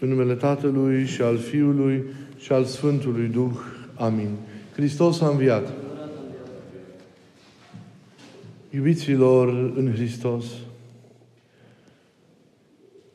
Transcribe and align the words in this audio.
În 0.00 0.08
numele 0.08 0.34
Tatălui 0.34 1.04
și 1.04 1.22
al 1.22 1.36
Fiului 1.36 2.04
și 2.38 2.52
al 2.52 2.64
Sfântului 2.64 3.26
Duh. 3.26 3.58
Amin. 3.94 4.28
Hristos 4.74 5.20
a 5.20 5.28
înviat. 5.28 5.72
Iubiților 8.70 9.72
în 9.76 9.92
Hristos, 9.94 10.44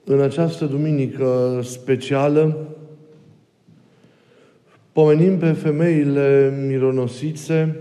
în 0.03 0.21
această 0.21 0.65
duminică 0.65 1.59
specială, 1.63 2.67
pomenim 4.91 5.37
pe 5.37 5.51
femeile 5.51 6.53
mironosițe, 6.67 7.75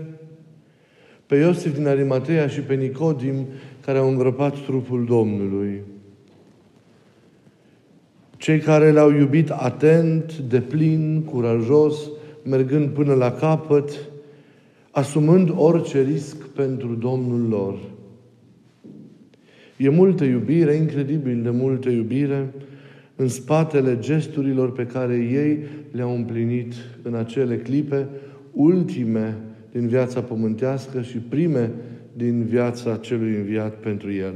pe 1.25 1.35
Iosif 1.35 1.75
din 1.75 1.87
Arimatea 1.87 2.47
și 2.47 2.59
pe 2.59 2.73
Nicodim, 2.73 3.47
care 3.85 3.97
au 3.97 4.09
îngropat 4.09 4.59
trupul 4.65 5.05
Domnului. 5.05 5.81
Cei 8.43 8.59
care 8.59 8.91
l-au 8.91 9.11
iubit 9.11 9.49
atent, 9.49 10.37
de 10.37 10.59
plin, 10.59 11.21
curajos, 11.21 11.95
mergând 12.45 12.89
până 12.89 13.13
la 13.13 13.31
capăt, 13.31 13.89
asumând 14.91 15.53
orice 15.55 16.01
risc 16.01 16.47
pentru 16.47 16.93
Domnul 16.93 17.47
lor. 17.49 17.79
E 19.77 19.89
multă 19.89 20.23
iubire, 20.23 20.73
incredibil 20.73 21.41
de 21.41 21.49
multă 21.49 21.89
iubire, 21.89 22.53
în 23.15 23.27
spatele 23.27 23.97
gesturilor 23.99 24.71
pe 24.71 24.85
care 24.85 25.15
ei 25.15 25.63
le-au 25.91 26.15
împlinit 26.15 26.73
în 27.01 27.13
acele 27.15 27.57
clipe, 27.57 28.07
ultime 28.51 29.37
din 29.71 29.87
viața 29.87 30.21
pământească 30.21 31.01
și 31.01 31.17
prime 31.17 31.71
din 32.13 32.43
viața 32.43 32.95
celui 32.95 33.35
înviat 33.35 33.73
pentru 33.75 34.11
el. 34.11 34.35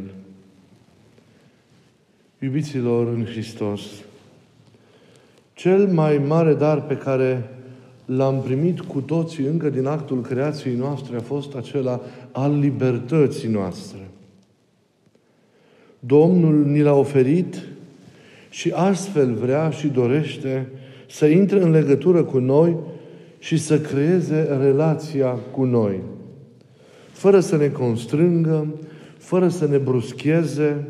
Iubiților 2.39 3.07
în 3.07 3.25
Hristos, 3.25 3.81
cel 5.57 5.87
mai 5.87 6.21
mare 6.27 6.53
dar 6.53 6.81
pe 6.81 6.95
care 6.95 7.49
l-am 8.05 8.41
primit 8.41 8.79
cu 8.79 8.99
toții 8.99 9.45
încă 9.45 9.69
din 9.69 9.85
actul 9.85 10.21
creației 10.21 10.75
noastre 10.75 11.15
a 11.15 11.19
fost 11.19 11.55
acela 11.55 12.01
al 12.31 12.59
libertății 12.59 13.49
noastre. 13.49 13.99
Domnul 15.99 16.65
ni 16.65 16.81
l-a 16.81 16.93
oferit 16.93 17.67
și 18.49 18.71
astfel 18.75 19.33
vrea 19.33 19.69
și 19.69 19.87
dorește 19.87 20.67
să 21.09 21.25
intre 21.25 21.61
în 21.61 21.71
legătură 21.71 22.23
cu 22.23 22.37
noi 22.37 22.75
și 23.39 23.57
să 23.57 23.79
creeze 23.79 24.57
relația 24.61 25.37
cu 25.51 25.63
noi. 25.63 25.99
Fără 27.11 27.39
să 27.39 27.57
ne 27.57 27.67
constrângă, 27.67 28.67
fără 29.17 29.47
să 29.47 29.67
ne 29.67 29.77
bruscheze, 29.77 30.87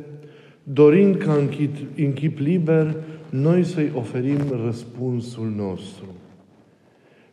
dorind 0.63 1.15
ca 1.15 1.33
în 1.33 1.49
chip, 1.49 1.75
în 1.97 2.13
chip 2.13 2.39
liber 2.39 2.95
noi 3.29 3.63
să-i 3.63 3.91
oferim 3.95 4.39
răspunsul 4.65 5.53
nostru. 5.55 6.05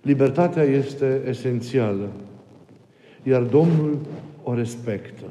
Libertatea 0.03 0.62
este 0.62 1.23
esențială, 1.28 2.09
iar 3.23 3.42
Domnul 3.42 3.98
o 4.42 4.55
respectă. 4.55 5.25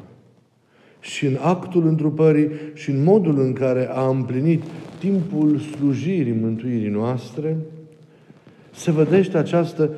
Și 0.99 1.25
în 1.25 1.37
actul 1.41 1.87
întrupării 1.87 2.49
și 2.73 2.89
în 2.89 3.03
modul 3.03 3.39
în 3.39 3.53
care 3.53 3.89
a 3.91 4.07
împlinit 4.07 4.63
timpul 4.99 5.57
slujirii 5.57 6.39
mântuirii 6.41 6.89
noastre, 6.89 7.57
se 8.71 8.91
vedește 8.91 9.37
această 9.37 9.89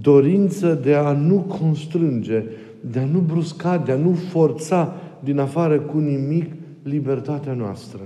dorință 0.00 0.74
de 0.74 0.94
a 0.94 1.12
nu 1.12 1.38
constrânge, 1.38 2.44
de 2.80 2.98
a 2.98 3.04
nu 3.04 3.18
brusca, 3.18 3.78
de 3.78 3.92
a 3.92 3.96
nu 3.96 4.12
forța 4.12 4.94
din 5.20 5.38
afară 5.38 5.80
cu 5.80 5.98
nimic 5.98 6.52
libertatea 6.82 7.52
noastră. 7.52 8.00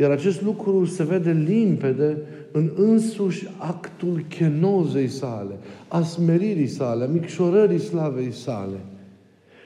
Iar 0.00 0.10
acest 0.10 0.42
lucru 0.42 0.84
se 0.84 1.04
vede 1.04 1.32
limpede 1.32 2.16
în 2.52 2.70
însuși 2.76 3.46
actul 3.56 4.24
chenozei 4.28 5.08
sale, 5.08 5.54
a 5.88 6.02
smeririi 6.02 6.66
sale, 6.66 7.04
a 7.04 7.06
micșorării 7.06 7.78
slavei 7.78 8.32
sale. 8.32 8.76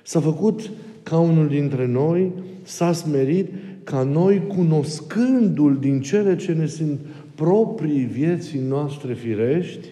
S-a 0.02 0.20
făcut 0.20 0.70
ca 1.02 1.18
unul 1.18 1.48
dintre 1.48 1.86
noi, 1.86 2.32
s-a 2.62 2.92
smerit 2.92 3.48
ca 3.84 4.02
noi, 4.02 4.46
cunoscându-L 4.46 5.76
din 5.80 6.00
cele 6.00 6.36
ce 6.36 6.52
ne 6.52 6.66
sunt 6.66 6.98
proprii 7.34 8.04
vieții 8.04 8.60
noastre 8.68 9.14
firești, 9.14 9.88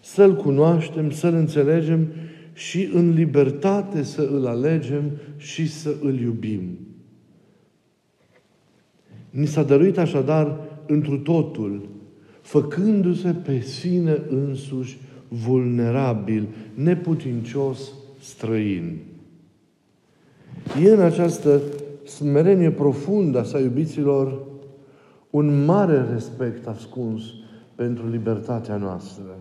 să-L 0.00 0.36
cunoaștem, 0.36 1.10
să-L 1.10 1.34
înțelegem 1.34 2.06
și 2.52 2.90
în 2.92 3.14
libertate 3.14 4.02
să 4.02 4.28
îl 4.32 4.46
alegem 4.46 5.10
și 5.36 5.70
să 5.70 5.94
îl 6.02 6.18
iubim. 6.20 6.78
Ni 9.36 9.46
s-a 9.46 9.62
dăruit 9.62 9.98
așadar 9.98 10.56
întru 10.86 11.18
totul, 11.18 11.88
făcându-se 12.40 13.30
pe 13.44 13.60
sine 13.60 14.22
însuși 14.28 14.98
vulnerabil, 15.28 16.46
neputincios, 16.74 17.92
străin. 18.20 18.98
E 20.82 20.90
în 20.90 21.00
această 21.00 21.60
smerenie 22.04 22.70
profundă 22.70 23.38
a 23.38 23.42
sa 23.42 23.58
iubiților 23.58 24.42
un 25.30 25.64
mare 25.64 26.06
respect 26.12 26.66
ascuns 26.66 27.22
pentru 27.74 28.08
libertatea 28.08 28.76
noastră. 28.76 29.38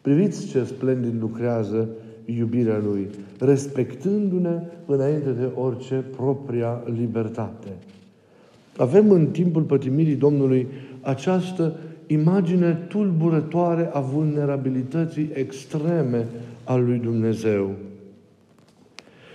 Priviți 0.00 0.46
ce 0.46 0.64
splendid 0.64 1.20
lucrează 1.20 1.88
iubirea 2.24 2.78
Lui, 2.78 3.08
respectându-ne 3.38 4.62
înainte 4.86 5.30
de 5.30 5.50
orice 5.54 6.04
propria 6.16 6.82
libertate. 6.94 7.68
Avem 8.76 9.10
în 9.10 9.26
timpul 9.26 9.62
pătimirii 9.62 10.14
Domnului 10.14 10.66
această 11.00 11.76
imagine 12.06 12.72
tulburătoare 12.88 13.90
a 13.92 14.00
vulnerabilității 14.00 15.30
extreme 15.32 16.26
a 16.64 16.76
lui 16.76 16.98
Dumnezeu. 16.98 17.70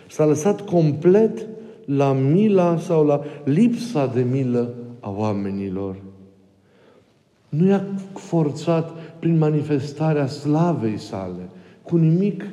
S-a 0.10 0.26
lăsat 0.26 0.62
complet 0.62 1.48
la 1.86 2.14
mila 2.14 2.78
sau 2.78 3.06
la 3.06 3.24
lipsa 3.44 4.08
de 4.08 4.22
milă 4.22 4.74
a 5.00 5.14
oamenilor. 5.18 5.96
Nu 7.50 7.68
i-a 7.68 7.86
forțat 8.14 8.90
prin 9.20 9.38
manifestarea 9.38 10.28
slavei 10.28 10.98
sale, 10.98 11.50
cu 11.84 11.98
nimic 11.98 12.46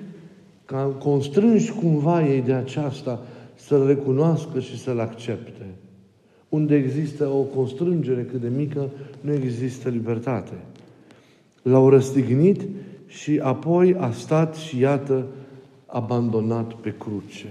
ca 0.65 0.83
constrângi 0.99 1.71
cumva 1.71 2.27
ei 2.27 2.41
de 2.41 2.53
aceasta 2.53 3.21
să-L 3.55 3.87
recunoască 3.87 4.61
și 4.61 4.79
să-L 4.79 5.01
accepte. 5.01 5.67
Unde 6.55 6.77
există 6.77 7.29
o 7.29 7.43
constrângere 7.43 8.23
cât 8.23 8.41
de 8.41 8.49
mică, 8.57 8.91
nu 9.21 9.33
există 9.33 9.89
libertate. 9.89 10.53
L-au 11.63 11.89
răstignit 11.89 12.61
și 13.07 13.41
apoi 13.43 13.95
a 13.95 14.11
stat 14.11 14.55
și 14.55 14.79
iată 14.79 15.27
abandonat 15.87 16.75
pe 16.75 16.95
cruce. 16.99 17.47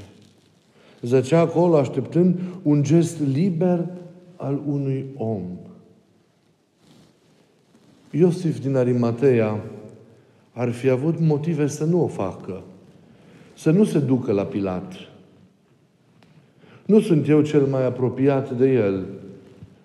Zăcea 1.02 1.40
acolo 1.40 1.78
așteptând 1.78 2.40
un 2.62 2.84
gest 2.84 3.20
liber 3.20 3.88
al 4.36 4.62
unui 4.68 5.06
om. 5.18 5.42
Iosif 8.12 8.60
din 8.60 8.76
Arimatea 8.76 9.64
ar 10.52 10.72
fi 10.72 10.90
avut 10.90 11.20
motive 11.20 11.68
să 11.68 11.86
nu 11.86 12.04
o 12.04 12.08
facă, 12.08 12.64
să 13.58 13.72
nu 13.72 13.84
se 13.84 14.00
ducă 14.00 14.32
la 14.32 14.44
Pilat. 14.44 14.94
Nu 16.86 17.00
sunt 17.00 17.30
eu 17.30 17.42
cel 17.42 17.62
mai 17.62 17.86
apropiat 17.86 18.58
de 18.58 18.74
el. 18.74 19.06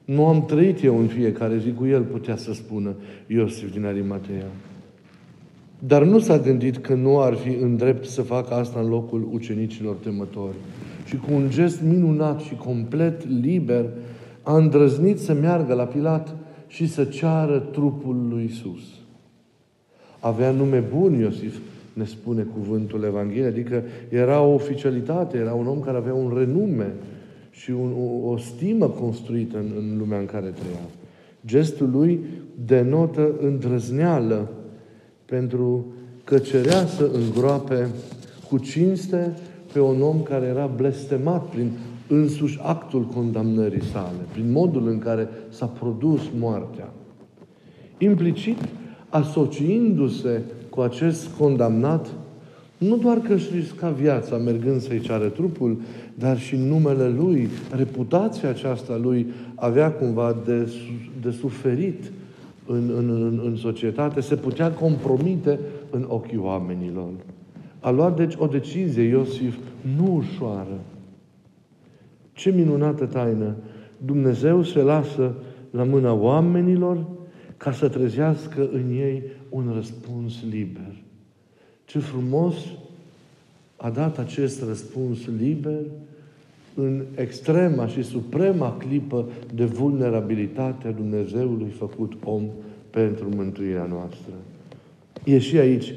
Nu 0.05 0.27
am 0.27 0.45
trăit 0.45 0.85
eu 0.85 0.99
în 0.99 1.07
fiecare 1.07 1.59
zi 1.59 1.73
cu 1.73 1.87
el, 1.87 2.03
putea 2.03 2.37
să 2.37 2.53
spună 2.53 2.95
Iosif 3.27 3.73
din 3.73 3.85
Arimatea. 3.85 4.47
Dar 5.79 6.05
nu 6.05 6.19
s-a 6.19 6.39
gândit 6.39 6.77
că 6.77 6.95
nu 6.95 7.21
ar 7.21 7.35
fi 7.35 7.49
în 7.49 7.77
drept 7.77 8.05
să 8.05 8.23
facă 8.23 8.55
asta 8.55 8.81
în 8.81 8.89
locul 8.89 9.29
ucenicilor 9.33 9.95
temători. 9.95 10.57
Și 11.05 11.17
cu 11.17 11.33
un 11.33 11.51
gest 11.51 11.83
minunat 11.83 12.41
și 12.41 12.55
complet 12.55 13.29
liber, 13.41 13.85
a 14.43 14.57
îndrăznit 14.57 15.19
să 15.19 15.33
meargă 15.33 15.75
la 15.75 15.85
Pilat 15.85 16.37
și 16.67 16.89
să 16.89 17.05
ceară 17.05 17.59
trupul 17.59 18.27
lui 18.29 18.45
Isus. 18.45 18.81
Avea 20.21 20.51
nume 20.51 20.79
bun 20.79 21.19
Iosif, 21.19 21.57
ne 21.99 22.05
spune 22.05 22.43
cuvântul 22.43 23.03
Evangheliei, 23.03 23.47
adică 23.47 23.83
era 24.09 24.43
o 24.43 24.55
oficialitate, 24.55 25.37
era 25.37 25.55
un 25.55 25.67
om 25.67 25.81
care 25.81 25.97
avea 25.97 26.15
un 26.15 26.33
renume 26.37 26.95
și 27.51 27.71
un, 27.71 27.93
o, 27.99 28.31
o 28.31 28.37
stimă 28.37 28.87
construită 28.89 29.59
în, 29.59 29.71
în 29.79 29.99
lumea 29.99 30.19
în 30.19 30.27
care 30.27 30.47
trăia. 30.47 30.89
Gestul 31.47 31.91
lui 31.91 32.21
denotă 32.67 33.35
îndrăzneală 33.41 34.51
pentru 35.25 35.87
că 36.25 36.39
cerea 36.39 36.87
să 36.87 37.11
îngroape 37.15 37.89
cu 38.49 38.59
cinste 38.59 39.35
pe 39.73 39.81
un 39.81 40.03
om 40.03 40.23
care 40.23 40.47
era 40.47 40.67
blestemat 40.67 41.49
prin 41.49 41.71
însuși 42.09 42.59
actul 42.63 43.05
condamnării 43.05 43.85
sale, 43.85 44.27
prin 44.33 44.53
modul 44.53 44.89
în 44.89 44.99
care 44.99 45.29
s-a 45.49 45.67
produs 45.67 46.21
moartea. 46.39 46.93
Implicit, 47.99 48.59
asociindu-se 49.09 50.43
cu 50.79 50.85
acest 50.85 51.29
condamnat, 51.39 52.07
Nu 52.79 52.97
doar 52.97 53.19
că 53.19 53.33
își 53.33 53.55
risca 53.55 53.91
viața 53.91 54.37
mergând 54.37 54.81
să-i 54.81 55.01
ceară 55.01 55.29
trupul, 55.29 55.81
dar 56.15 56.39
și 56.39 56.57
numele 56.57 57.09
lui, 57.09 57.49
reputația 57.71 58.49
aceasta 58.49 58.97
lui 58.97 59.27
avea 59.55 59.93
cumva 59.93 60.37
de, 60.45 60.73
de 61.23 61.31
suferit 61.31 62.13
în, 62.67 62.93
în, 62.97 63.11
în, 63.11 63.41
în 63.45 63.57
societate, 63.57 64.21
se 64.21 64.37
putea 64.37 64.73
compromite 64.73 65.59
în 65.91 66.05
ochii 66.09 66.39
oamenilor. 66.39 67.09
A 67.81 67.91
luat 67.91 68.17
deci 68.17 68.35
o 68.39 68.47
decizie 68.47 69.03
Iosif 69.03 69.57
nu 69.97 70.15
ușoară. 70.15 70.79
Ce 72.33 72.51
minunată 72.51 73.05
taină! 73.05 73.55
Dumnezeu 74.05 74.63
se 74.63 74.83
lasă 74.83 75.33
la 75.71 75.85
mâna 75.85 76.13
oamenilor 76.13 76.99
ca 77.59 77.73
să 77.73 77.89
trezească 77.89 78.69
în 78.73 78.91
ei 78.91 79.23
un 79.49 79.73
răspuns 79.75 80.35
liber. 80.51 80.95
Ce 81.85 81.99
frumos 81.99 82.55
a 83.77 83.91
dat 83.91 84.19
acest 84.19 84.63
răspuns 84.63 85.19
liber 85.39 85.81
în 86.75 87.03
extrema 87.15 87.87
și 87.87 88.03
suprema 88.03 88.77
clipă 88.77 89.29
de 89.55 89.65
vulnerabilitate 89.65 90.89
a 90.89 90.93
Dumnezeului 90.93 91.71
făcut 91.71 92.13
om 92.25 92.43
pentru 92.91 93.29
mântuirea 93.35 93.85
noastră. 93.85 94.33
E 95.25 95.39
și 95.39 95.59
aici 95.59 95.95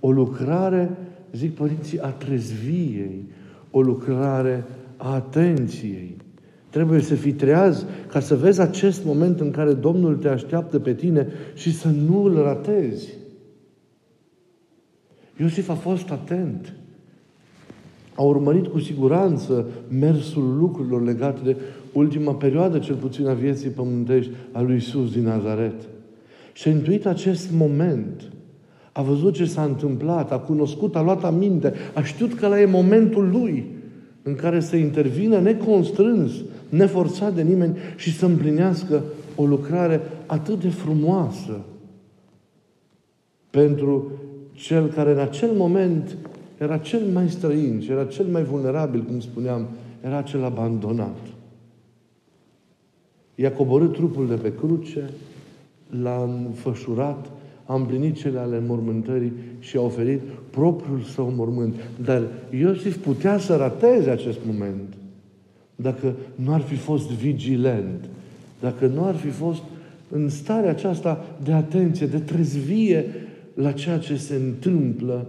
o 0.00 0.10
lucrare, 0.10 0.90
zic 1.32 1.54
părinții, 1.54 2.00
a 2.00 2.08
trezviei, 2.08 3.24
o 3.70 3.80
lucrare 3.80 4.64
a 4.96 5.14
atenției. 5.14 6.16
Trebuie 6.70 7.00
să 7.00 7.14
fii 7.14 7.32
treaz 7.32 7.86
ca 8.06 8.20
să 8.20 8.36
vezi 8.36 8.60
acest 8.60 9.04
moment 9.04 9.40
în 9.40 9.50
care 9.50 9.72
Domnul 9.72 10.16
te 10.16 10.28
așteaptă 10.28 10.78
pe 10.78 10.94
tine 10.94 11.26
și 11.54 11.74
să 11.74 11.88
nu 11.88 12.22
îl 12.22 12.42
ratezi. 12.42 13.08
Iosif 15.40 15.68
a 15.68 15.74
fost 15.74 16.10
atent. 16.10 16.74
A 18.14 18.22
urmărit 18.22 18.66
cu 18.66 18.78
siguranță 18.78 19.66
mersul 20.00 20.56
lucrurilor 20.58 21.04
legate 21.04 21.40
de 21.44 21.56
ultima 21.92 22.34
perioadă, 22.34 22.78
cel 22.78 22.94
puțin 22.94 23.26
a 23.26 23.32
vieții 23.32 23.70
pământești, 23.70 24.30
a 24.52 24.60
lui 24.60 24.76
Isus 24.76 25.12
din 25.12 25.22
Nazaret. 25.22 25.88
Și 26.52 26.68
a 26.68 26.70
intuit 26.70 27.06
acest 27.06 27.50
moment. 27.52 28.22
A 28.92 29.02
văzut 29.02 29.34
ce 29.34 29.44
s-a 29.44 29.62
întâmplat, 29.62 30.32
a 30.32 30.38
cunoscut, 30.38 30.96
a 30.96 31.02
luat 31.02 31.24
aminte, 31.24 31.72
a 31.94 32.02
știut 32.02 32.34
că 32.34 32.46
la 32.46 32.60
e 32.60 32.64
momentul 32.64 33.30
lui 33.30 33.66
în 34.22 34.34
care 34.34 34.60
să 34.60 34.76
intervină 34.76 35.38
neconstrâns, 35.38 36.32
neforțat 36.70 37.34
de 37.34 37.42
nimeni 37.42 37.76
și 37.96 38.16
să 38.16 38.26
împlinească 38.26 39.02
o 39.36 39.46
lucrare 39.46 40.00
atât 40.26 40.60
de 40.60 40.68
frumoasă 40.68 41.60
pentru 43.50 44.10
cel 44.52 44.88
care 44.88 45.12
în 45.12 45.18
acel 45.18 45.50
moment 45.52 46.16
era 46.58 46.78
cel 46.78 47.00
mai 47.12 47.28
străin 47.28 47.80
și 47.80 47.90
era 47.90 48.04
cel 48.04 48.26
mai 48.26 48.42
vulnerabil, 48.42 49.02
cum 49.02 49.20
spuneam, 49.20 49.66
era 50.04 50.22
cel 50.22 50.44
abandonat. 50.44 51.16
I-a 53.34 53.52
coborât 53.52 53.92
trupul 53.92 54.28
de 54.28 54.34
pe 54.34 54.54
cruce, 54.54 55.10
l-a 56.02 56.42
înfășurat, 56.46 57.30
a 57.64 57.74
împlinit 57.74 58.16
cele 58.16 58.38
ale 58.38 58.62
mormântării 58.66 59.32
și 59.58 59.76
a 59.76 59.80
oferit 59.80 60.20
propriul 60.50 61.00
său 61.00 61.32
mormânt. 61.36 61.74
Dar 62.04 62.22
Iosif 62.50 62.96
putea 62.96 63.38
să 63.38 63.56
rateze 63.56 64.10
acest 64.10 64.38
moment 64.46 64.94
dacă 65.82 66.14
nu 66.34 66.52
ar 66.52 66.60
fi 66.60 66.74
fost 66.74 67.10
vigilent, 67.10 68.04
dacă 68.60 68.86
nu 68.86 69.04
ar 69.04 69.14
fi 69.14 69.28
fost 69.28 69.62
în 70.10 70.28
starea 70.28 70.70
aceasta 70.70 71.24
de 71.42 71.52
atenție, 71.52 72.06
de 72.06 72.18
trezvie 72.18 73.04
la 73.54 73.72
ceea 73.72 73.98
ce 73.98 74.16
se 74.16 74.34
întâmplă 74.34 75.26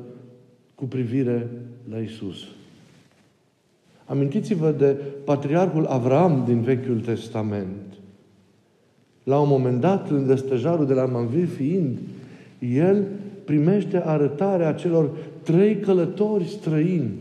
cu 0.76 0.86
privire 0.86 1.48
la 1.90 1.98
Isus. 1.98 2.38
Amintiți-vă 4.06 4.72
de 4.72 4.96
patriarhul 5.24 5.86
Avram 5.86 6.44
din 6.46 6.62
Vechiul 6.62 7.00
Testament. 7.00 7.94
La 9.24 9.40
un 9.40 9.48
moment 9.48 9.82
dat, 9.82 10.12
lângă 10.12 10.36
stejarul 10.36 10.86
de 10.86 10.94
la 10.94 11.06
Manvir 11.06 11.48
fiind, 11.48 11.98
el 12.60 13.06
primește 13.46 14.02
arătarea 14.06 14.74
celor 14.74 15.10
trei 15.44 15.80
călători 15.80 16.48
străini 16.48 17.12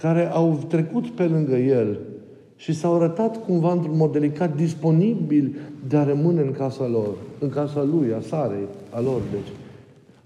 care 0.00 0.30
au 0.32 0.64
trecut 0.68 1.06
pe 1.06 1.22
lângă 1.22 1.56
el 1.56 1.98
și 2.56 2.74
s-au 2.74 2.94
arătat 2.94 3.44
cumva 3.44 3.72
într-un 3.72 3.96
mod 3.96 4.12
delicat 4.12 4.56
disponibil 4.56 5.56
de 5.88 5.96
a 5.96 6.04
rămâne 6.04 6.40
în 6.40 6.52
casa 6.52 6.86
lor, 6.86 7.14
în 7.38 7.48
casa 7.48 7.82
lui, 7.82 8.12
a 8.12 8.20
Sarei, 8.20 8.66
a 8.90 9.00
lor, 9.00 9.20
deci. 9.30 9.52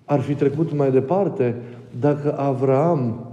Ar 0.05 0.21
fi 0.21 0.35
trecut 0.35 0.77
mai 0.77 0.91
departe 0.91 1.55
dacă 2.01 2.39
Avraam 2.39 3.27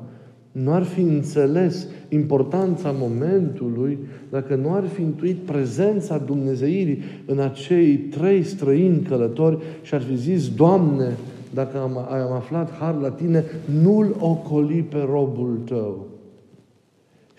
nu 0.52 0.74
ar 0.74 0.84
fi 0.84 1.02
înțeles 1.02 1.88
importanța 2.10 2.94
momentului, 3.00 3.98
dacă 4.30 4.56
nu 4.56 4.74
ar 4.74 4.88
fi 4.88 5.02
intuit 5.02 5.38
prezența 5.38 6.18
Dumnezeirii 6.18 7.02
în 7.26 7.40
acei 7.40 7.96
trei 7.96 8.44
străini 8.44 9.02
călători 9.02 9.58
și 9.82 9.94
ar 9.94 10.02
fi 10.02 10.16
zis, 10.16 10.50
Doamne, 10.50 11.18
dacă 11.54 11.78
am, 11.78 11.98
am 11.98 12.32
aflat 12.32 12.72
har 12.72 12.96
la 13.02 13.10
Tine, 13.10 13.44
nu-L 13.82 14.16
ocoli 14.20 14.82
pe 14.90 15.08
robul 15.10 15.60
Tău. 15.66 16.11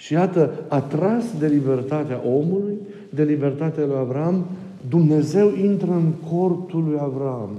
Și 0.02 0.12
iată, 0.12 0.64
atras 0.68 1.24
de 1.38 1.46
libertatea 1.46 2.20
omului, 2.26 2.74
de 3.10 3.22
libertatea 3.22 3.84
lui 3.84 3.96
Avram, 3.98 4.46
Dumnezeu 4.88 5.52
intră 5.64 5.90
în 5.90 6.12
cortul 6.30 6.84
lui 6.84 6.98
Avram, 7.00 7.50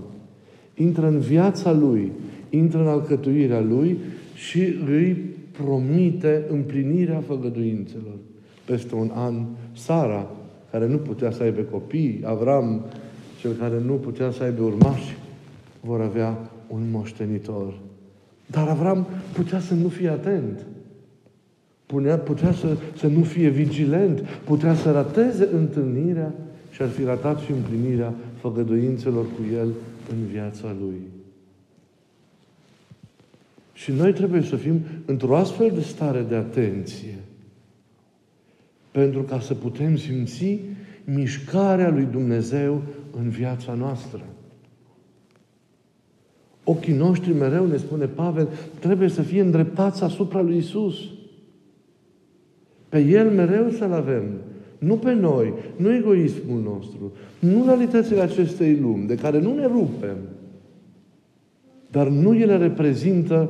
intră 0.75 1.07
în 1.07 1.19
viața 1.19 1.72
lui, 1.72 2.12
intră 2.50 2.80
în 2.80 2.88
alcătuirea 2.88 3.60
lui 3.60 3.98
și 4.36 4.60
îi 4.88 5.18
promite 5.51 6.45
împlinirea 6.50 7.24
făgăduințelor. 7.28 8.18
Peste 8.66 8.96
un 8.96 9.12
an, 9.13 9.46
Sara, 9.74 10.30
care 10.72 10.88
nu 10.88 10.98
putea 10.98 11.31
să 11.31 11.44
aibă 11.44 11.62
copii, 11.62 12.22
Avram, 12.24 12.86
cel 13.39 13.51
care 13.51 13.81
nu 13.86 13.94
putea 13.94 14.31
să 14.31 14.44
aibă 14.44 14.63
urmași, 14.63 15.18
vor 15.81 16.01
avea 16.01 16.38
un 16.68 16.81
moștenitor. 16.92 17.74
Dar 18.46 18.68
Avram 18.68 19.07
putea 19.34 19.60
să 19.60 19.74
nu 19.74 19.88
fie 19.88 20.10
atent. 20.10 20.66
Putea, 21.94 22.18
putea 22.18 22.51
să, 22.54 22.78
să 22.98 23.07
nu 23.07 23.24
fie 23.24 23.50
vigilent, 23.50 24.19
putea 24.44 24.75
să 24.75 24.92
rateze 24.92 25.50
întâlnirea 25.54 26.34
și 26.72 26.81
ar 26.81 26.88
fi 26.88 27.04
ratat 27.04 27.40
și 27.40 27.51
împlinirea 27.51 28.13
făgăduințelor 28.40 29.25
cu 29.25 29.42
el 29.54 29.68
în 30.12 30.25
viața 30.31 30.75
lui. 30.80 31.01
Și 33.74 33.92
noi 33.92 34.13
trebuie 34.13 34.42
să 34.42 34.56
fim 34.56 34.80
într-o 35.06 35.38
astfel 35.38 35.72
de 35.74 35.81
stare 35.81 36.25
de 36.30 36.36
atenție 36.36 37.16
pentru 38.92 39.22
ca 39.22 39.39
să 39.39 39.54
putem 39.54 39.98
simți 39.98 40.60
mișcarea 41.04 41.89
lui 41.89 42.08
Dumnezeu 42.12 42.82
în 43.18 43.29
viața 43.29 43.74
noastră. 43.74 44.25
Ochii 46.63 46.94
noștri 46.94 47.34
mereu, 47.34 47.65
ne 47.65 47.77
spune 47.77 48.06
Pavel, 48.06 48.48
trebuie 48.79 49.10
să 49.10 49.22
fie 49.22 49.41
îndreptați 49.41 50.03
asupra 50.03 50.41
lui 50.41 50.58
Isus. 50.58 50.96
Pe 52.94 53.00
El 53.00 53.30
mereu 53.30 53.70
să-L 53.70 53.92
avem. 53.92 54.24
Nu 54.78 54.96
pe 54.96 55.14
noi, 55.14 55.54
nu 55.76 55.94
egoismul 55.94 56.62
nostru, 56.62 57.12
nu 57.40 57.64
realitățile 57.66 58.22
acestei 58.22 58.78
lumi, 58.82 59.08
de 59.08 59.16
care 59.16 59.40
nu 59.40 59.56
ne 59.56 59.66
rupem, 59.66 60.18
dar 61.92 62.08
nu 62.08 62.36
ele 62.36 62.58
reprezintă 62.58 63.50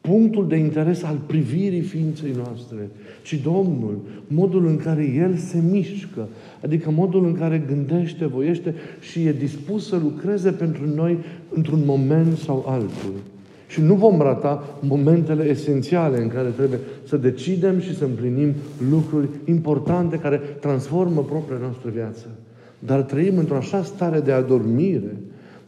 punctul 0.00 0.48
de 0.48 0.56
interes 0.56 1.02
al 1.02 1.20
privirii 1.26 1.80
ființei 1.80 2.32
noastre, 2.36 2.90
ci 3.22 3.40
Domnul, 3.42 3.98
modul 4.26 4.66
în 4.66 4.76
care 4.76 5.04
El 5.04 5.36
se 5.36 5.62
mișcă, 5.70 6.28
adică 6.62 6.90
modul 6.90 7.26
în 7.26 7.34
care 7.34 7.64
gândește, 7.66 8.26
voiește 8.26 8.74
și 9.00 9.26
e 9.26 9.32
dispus 9.32 9.88
să 9.88 9.96
lucreze 9.96 10.50
pentru 10.50 10.86
noi 10.94 11.18
într-un 11.50 11.80
moment 11.84 12.36
sau 12.36 12.64
altul. 12.66 13.14
Și 13.70 13.80
nu 13.80 13.94
vom 13.94 14.20
rata 14.20 14.78
momentele 14.80 15.44
esențiale 15.44 16.22
în 16.22 16.28
care 16.28 16.48
trebuie 16.48 16.78
să 17.04 17.16
decidem 17.16 17.80
și 17.80 17.96
să 17.96 18.04
împlinim 18.04 18.54
lucruri 18.90 19.28
importante 19.44 20.18
care 20.18 20.36
transformă 20.36 21.22
propria 21.22 21.56
noastră 21.60 21.90
viață. 21.90 22.26
Dar 22.78 23.02
trăim 23.02 23.38
într-o 23.38 23.56
așa 23.56 23.82
stare 23.82 24.20
de 24.20 24.32
adormire, 24.32 25.16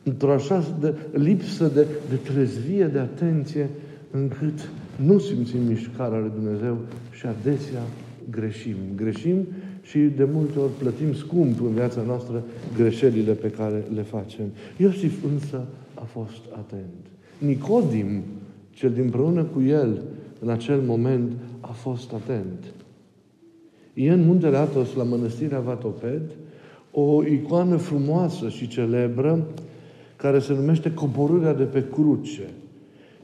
într-o 0.02 0.32
așa 0.32 0.64
de 0.80 0.94
lipsă 1.12 1.70
de, 1.74 1.86
de 2.08 2.16
trezvie, 2.32 2.84
de 2.84 2.98
atenție, 2.98 3.68
încât 4.10 4.70
nu 5.04 5.18
simțim 5.18 5.60
mișcarea 5.68 6.18
lui 6.18 6.30
Dumnezeu 6.34 6.76
și 7.10 7.26
adesea 7.26 7.82
greșim. 8.30 8.76
Greșim 8.96 9.46
și 9.82 9.98
de 9.98 10.28
multe 10.32 10.58
ori 10.58 10.72
plătim 10.78 11.14
scump 11.14 11.60
în 11.60 11.74
viața 11.74 12.02
noastră 12.06 12.42
greșelile 12.76 13.32
pe 13.32 13.50
care 13.50 13.84
le 13.94 14.02
facem. 14.02 14.44
Iosif 14.76 15.24
însă 15.32 15.64
a 15.94 16.04
fost 16.04 16.42
atent. 16.52 17.11
Nicodim, 17.46 18.22
cel 18.70 18.90
din 18.90 19.02
împreună 19.02 19.42
cu 19.42 19.62
el, 19.62 20.02
în 20.40 20.48
acel 20.48 20.80
moment, 20.86 21.32
a 21.60 21.72
fost 21.72 22.12
atent. 22.12 22.64
E 23.94 24.12
în 24.12 24.24
muntele 24.24 24.56
Atos, 24.56 24.94
la 24.94 25.02
mănăstirea 25.02 25.60
Vatoped, 25.60 26.22
o 26.90 27.24
icoană 27.24 27.76
frumoasă 27.76 28.48
și 28.48 28.68
celebră 28.68 29.46
care 30.16 30.38
se 30.38 30.54
numește 30.54 30.94
Coborârea 30.94 31.54
de 31.54 31.64
pe 31.64 31.84
cruce– 31.92 32.48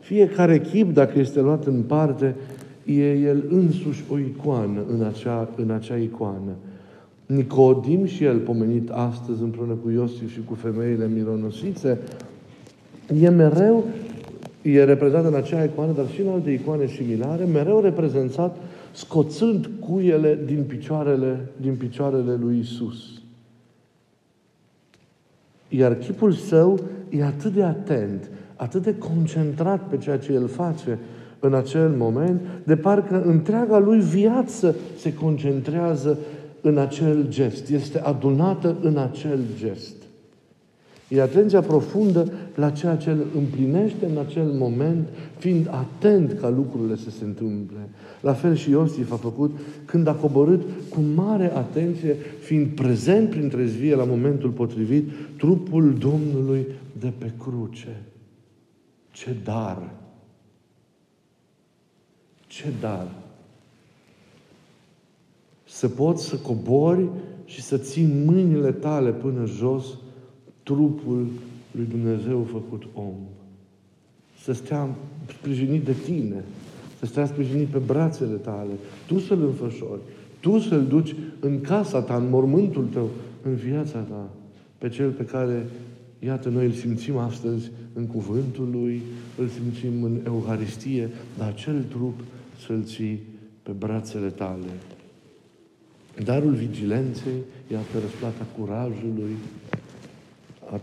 Fiecare 0.09 0.61
chip, 0.61 0.95
dacă 0.95 1.19
este 1.19 1.41
luat 1.41 1.67
în 1.67 1.83
parte, 1.83 2.35
e 2.85 3.13
el 3.13 3.45
însuși 3.49 4.05
o 4.11 4.19
icoană 4.19 4.85
în 4.93 5.03
acea, 5.03 5.49
în 5.57 5.71
acea 5.71 5.97
icoană. 5.97 6.57
Nicodim 7.27 8.05
și 8.05 8.25
el, 8.25 8.39
pomenit 8.39 8.91
astăzi 8.91 9.43
împreună 9.43 9.73
cu 9.73 9.91
Iosif 9.91 10.33
și 10.33 10.41
cu 10.45 10.55
femeile 10.55 11.09
mironosițe, 11.15 11.99
e 13.21 13.29
mereu, 13.29 13.85
e 14.63 14.85
reprezentat 14.85 15.27
în 15.27 15.35
acea 15.35 15.65
icoană, 15.65 15.93
dar 15.93 16.09
și 16.09 16.21
în 16.21 16.29
alte 16.29 16.51
icoane 16.51 16.87
similare, 16.87 17.45
mereu 17.45 17.81
reprezentat 17.81 18.57
scoțând 18.93 19.71
cuiele 19.81 20.39
din 20.47 20.65
picioarele, 20.65 21.47
din 21.57 21.75
picioarele 21.75 22.39
lui 22.41 22.59
Isus. 22.59 22.97
Iar 25.69 25.95
chipul 25.95 26.33
său 26.33 26.81
e 27.09 27.25
atât 27.25 27.53
de 27.53 27.63
atent, 27.63 28.31
atât 28.57 28.83
de 28.83 28.95
concentrat 28.95 29.89
pe 29.89 29.97
ceea 29.97 30.19
ce 30.19 30.33
el 30.33 30.49
face 30.49 30.99
în 31.41 31.55
acel 31.55 31.89
moment, 31.89 32.41
de 32.65 32.77
parcă 32.77 33.23
întreaga 33.23 33.79
lui 33.79 34.01
viață 34.01 34.75
se 34.99 35.15
concentrează 35.15 36.19
în 36.61 36.79
acel 36.79 37.27
gest, 37.29 37.69
este 37.69 38.01
adunată 38.01 38.77
în 38.81 38.97
acel 38.97 39.39
gest. 39.57 39.98
E 41.09 41.21
atenția 41.21 41.61
profundă 41.61 42.33
la 42.55 42.71
ceea 42.71 42.97
ce 42.97 43.11
îl 43.11 43.27
împlinește 43.35 44.07
în 44.07 44.19
acel 44.19 44.47
moment, 44.47 45.09
fiind 45.39 45.69
atent 45.71 46.41
ca 46.41 46.49
lucrurile 46.49 46.97
să 46.97 47.11
se 47.11 47.25
întâmple. 47.25 47.89
La 48.21 48.33
fel 48.33 48.55
și 48.55 48.71
Iosif 48.71 49.13
a 49.13 49.17
făcut 49.17 49.59
când 49.85 50.07
a 50.07 50.15
coborât 50.15 50.63
cu 50.89 51.01
mare 51.01 51.57
atenție, 51.57 52.17
fiind 52.41 52.67
prezent 52.67 53.31
prin 53.31 53.49
trezvie 53.49 53.95
la 53.95 54.05
momentul 54.05 54.51
potrivit, 54.51 55.11
trupul 55.37 55.95
Domnului 55.99 56.67
de 57.01 57.13
pe 57.19 57.33
cruce. 57.39 58.03
Ce 59.11 59.37
dar! 59.45 59.91
Ce 62.47 62.65
dar! 62.81 63.09
Să 65.65 65.89
poți 65.89 66.25
să 66.25 66.37
cobori 66.37 67.09
și 67.45 67.63
să 67.63 67.79
ții 67.79 68.23
mâinile 68.25 68.73
tale 68.73 69.11
până 69.11 69.45
jos 69.45 69.85
trupul 70.69 71.27
lui 71.71 71.85
Dumnezeu 71.85 72.47
făcut 72.51 72.83
om. 72.95 73.15
Să 74.43 74.53
stea 74.53 74.89
sprijinit 75.39 75.85
de 75.85 75.93
tine, 76.05 76.45
să 76.99 77.07
stea 77.07 77.27
sprijinit 77.27 77.67
pe 77.67 77.79
brațele 77.79 78.37
tale, 78.37 78.73
tu 79.07 79.19
să-l 79.19 79.43
înfășori, 79.43 80.01
tu 80.41 80.59
să-l 80.59 80.85
duci 80.87 81.15
în 81.41 81.61
casa 81.61 82.01
ta, 82.01 82.17
în 82.17 82.29
mormântul 82.29 82.85
tău, 82.93 83.09
în 83.43 83.55
viața 83.55 83.99
ta, 83.99 84.31
pe 84.79 84.89
cel 84.89 85.11
pe 85.11 85.25
care, 85.25 85.67
iată, 86.19 86.49
noi 86.49 86.65
îl 86.65 86.73
simțim 86.73 87.17
astăzi 87.17 87.71
în 87.93 88.07
cuvântul 88.07 88.69
Lui, 88.73 89.03
îl 89.39 89.49
simțim 89.49 90.03
în 90.03 90.21
Euharistie, 90.27 91.11
dar 91.39 91.49
acel 91.49 91.85
trup 91.89 92.21
să-l 92.67 92.85
ții 92.85 93.21
pe 93.63 93.71
brațele 93.79 94.29
tale. 94.29 94.71
Darul 96.25 96.53
vigilenței, 96.53 97.39
iată 97.73 97.99
răsplata 98.01 98.47
curajului, 98.59 99.37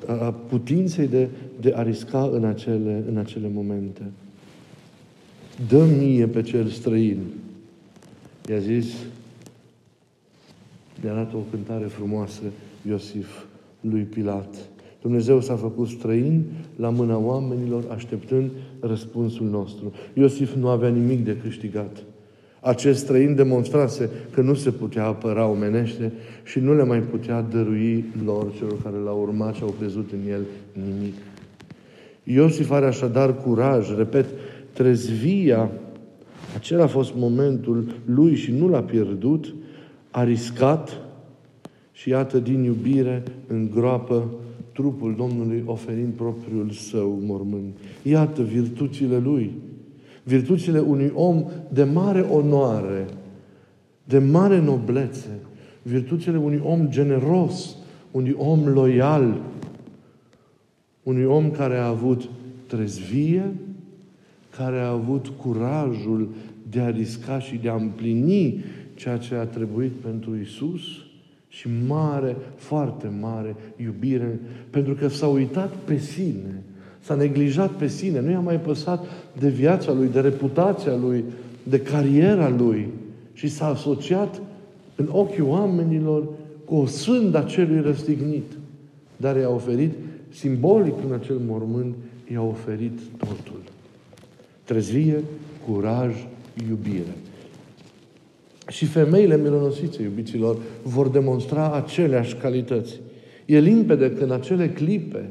a, 0.07 0.13
a 0.13 0.31
putinței 0.31 1.07
de, 1.07 1.29
de 1.59 1.73
a 1.75 1.81
risca 1.81 2.29
în 2.33 2.43
acele, 2.43 3.03
în 3.09 3.17
acele 3.17 3.49
momente. 3.53 4.01
Dă 5.67 5.85
mie 5.85 6.27
pe 6.27 6.41
cel 6.41 6.67
străin. 6.67 7.19
I-a 8.49 8.59
zis, 8.59 8.93
de 11.01 11.09
arată 11.09 11.35
o 11.35 11.43
cântare 11.51 11.85
frumoasă 11.85 12.41
Iosif 12.87 13.43
lui 13.79 14.01
Pilat. 14.01 14.55
Dumnezeu 15.01 15.41
s-a 15.41 15.55
făcut 15.55 15.87
străin 15.87 16.43
la 16.75 16.89
mâna 16.89 17.17
oamenilor, 17.17 17.83
așteptând 17.91 18.51
răspunsul 18.79 19.47
nostru. 19.47 19.93
Iosif 20.13 20.55
nu 20.55 20.67
avea 20.67 20.89
nimic 20.89 21.23
de 21.23 21.37
câștigat. 21.37 22.03
Acest 22.65 22.99
străin 22.99 23.35
demonstrase 23.35 24.09
că 24.31 24.41
nu 24.41 24.53
se 24.53 24.71
putea 24.71 25.05
apăra 25.05 25.47
omenește 25.47 26.11
și 26.43 26.59
nu 26.59 26.75
le 26.75 26.83
mai 26.83 26.99
putea 26.99 27.41
dărui 27.41 28.05
lor, 28.25 28.53
celor 28.57 28.81
care 28.83 28.95
l-au 28.95 29.21
urmat 29.21 29.55
și 29.55 29.61
au 29.63 29.75
crezut 29.79 30.11
în 30.11 30.31
el, 30.31 30.41
nimic. 30.73 31.13
Iosif 32.23 32.71
are 32.71 32.85
așadar 32.85 33.35
curaj, 33.35 33.95
repet, 33.97 34.25
trezvia, 34.73 35.71
acela 36.55 36.83
a 36.83 36.87
fost 36.87 37.13
momentul 37.15 37.85
lui 38.05 38.35
și 38.35 38.51
nu 38.51 38.67
l-a 38.67 38.81
pierdut, 38.81 39.53
a 40.11 40.23
riscat 40.23 41.01
și 41.91 42.09
iată 42.09 42.39
din 42.39 42.63
iubire 42.63 43.23
îngroapă 43.47 44.29
trupul 44.73 45.15
Domnului 45.17 45.63
oferind 45.65 46.13
propriul 46.13 46.69
său 46.69 47.19
mormânt. 47.25 47.77
Iată 48.01 48.41
virtuțile 48.41 49.17
lui 49.17 49.51
virtuțile 50.25 50.79
unui 50.79 51.11
om 51.13 51.45
de 51.69 51.83
mare 51.83 52.21
onoare, 52.21 53.05
de 54.03 54.17
mare 54.17 54.59
noblețe, 54.59 55.39
virtuțile 55.81 56.37
unui 56.37 56.61
om 56.63 56.89
generos, 56.89 57.75
unui 58.11 58.35
om 58.37 58.67
loial, 58.67 59.41
unui 61.03 61.23
om 61.23 61.51
care 61.51 61.77
a 61.77 61.87
avut 61.87 62.29
trezvie, 62.67 63.53
care 64.57 64.79
a 64.79 64.89
avut 64.89 65.27
curajul 65.27 66.29
de 66.69 66.79
a 66.79 66.89
risca 66.89 67.39
și 67.39 67.55
de 67.55 67.69
a 67.69 67.75
împlini 67.75 68.63
ceea 68.93 69.17
ce 69.17 69.35
a 69.35 69.45
trebuit 69.45 69.91
pentru 69.91 70.35
Isus 70.41 70.81
și 71.47 71.67
mare, 71.87 72.35
foarte 72.55 73.11
mare 73.21 73.55
iubire, 73.75 74.39
pentru 74.69 74.93
că 74.93 75.07
s-a 75.07 75.27
uitat 75.27 75.75
pe 75.75 75.97
sine 75.97 76.63
S-a 77.05 77.15
neglijat 77.15 77.71
pe 77.71 77.87
sine, 77.87 78.21
nu 78.21 78.31
i-a 78.31 78.39
mai 78.39 78.59
păsat 78.59 79.05
de 79.39 79.49
viața 79.49 79.93
lui, 79.93 80.07
de 80.07 80.19
reputația 80.19 80.95
lui, 80.95 81.23
de 81.63 81.79
cariera 81.79 82.49
lui 82.49 82.87
și 83.33 83.47
s-a 83.47 83.65
asociat 83.65 84.41
în 84.95 85.07
ochii 85.11 85.41
oamenilor 85.41 86.27
cu 86.65 86.75
o 86.75 86.85
sânda 86.85 87.41
celui 87.41 87.81
răstignit. 87.81 88.51
Dar 89.17 89.37
i-a 89.37 89.49
oferit, 89.49 89.93
simbolic 90.29 90.93
în 91.07 91.13
acel 91.13 91.37
mormânt, 91.47 91.95
i-a 92.31 92.41
oferit 92.41 92.99
totul. 93.17 93.61
Trezvie, 94.63 95.23
curaj, 95.67 96.13
iubire. 96.69 97.15
Și 98.67 98.85
femeile 98.85 99.37
mironosițe, 99.37 100.03
iubiților, 100.03 100.57
vor 100.83 101.07
demonstra 101.07 101.71
aceleași 101.71 102.35
calități. 102.35 102.99
E 103.45 103.59
limpede 103.59 104.11
că 104.11 104.23
în 104.23 104.31
acele 104.31 104.69
clipe 104.69 105.29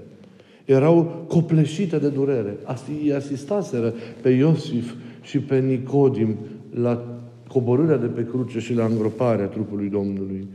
erau 0.65 1.25
copleșite 1.29 1.99
de 1.99 2.09
durere. 2.09 2.57
Îi 3.03 3.13
asistaseră 3.13 3.95
pe 4.23 4.29
Iosif 4.29 4.93
și 5.23 5.39
pe 5.39 5.59
Nicodim 5.59 6.37
la 6.81 7.05
coborârea 7.49 7.97
de 7.97 8.07
pe 8.07 8.27
cruce 8.27 8.59
și 8.59 8.75
la 8.75 8.85
îngroparea 8.85 9.47
trupului 9.47 9.89
Domnului. 9.89 10.47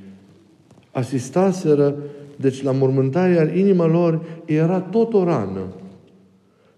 Asistaseră, 0.92 1.96
deci 2.36 2.64
la 2.64 2.72
mormântare, 2.72 3.34
iar 3.34 3.56
inima 3.56 3.86
lor 3.86 4.22
era 4.46 4.80
tot 4.80 5.14
o 5.14 5.24
rană. 5.24 5.62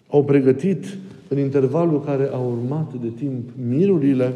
Au 0.09 0.23
pregătit 0.23 0.97
în 1.27 1.37
intervalul 1.37 2.03
care 2.03 2.29
a 2.33 2.37
urmat 2.37 2.93
de 2.93 3.11
timp 3.17 3.49
mirurile 3.69 4.33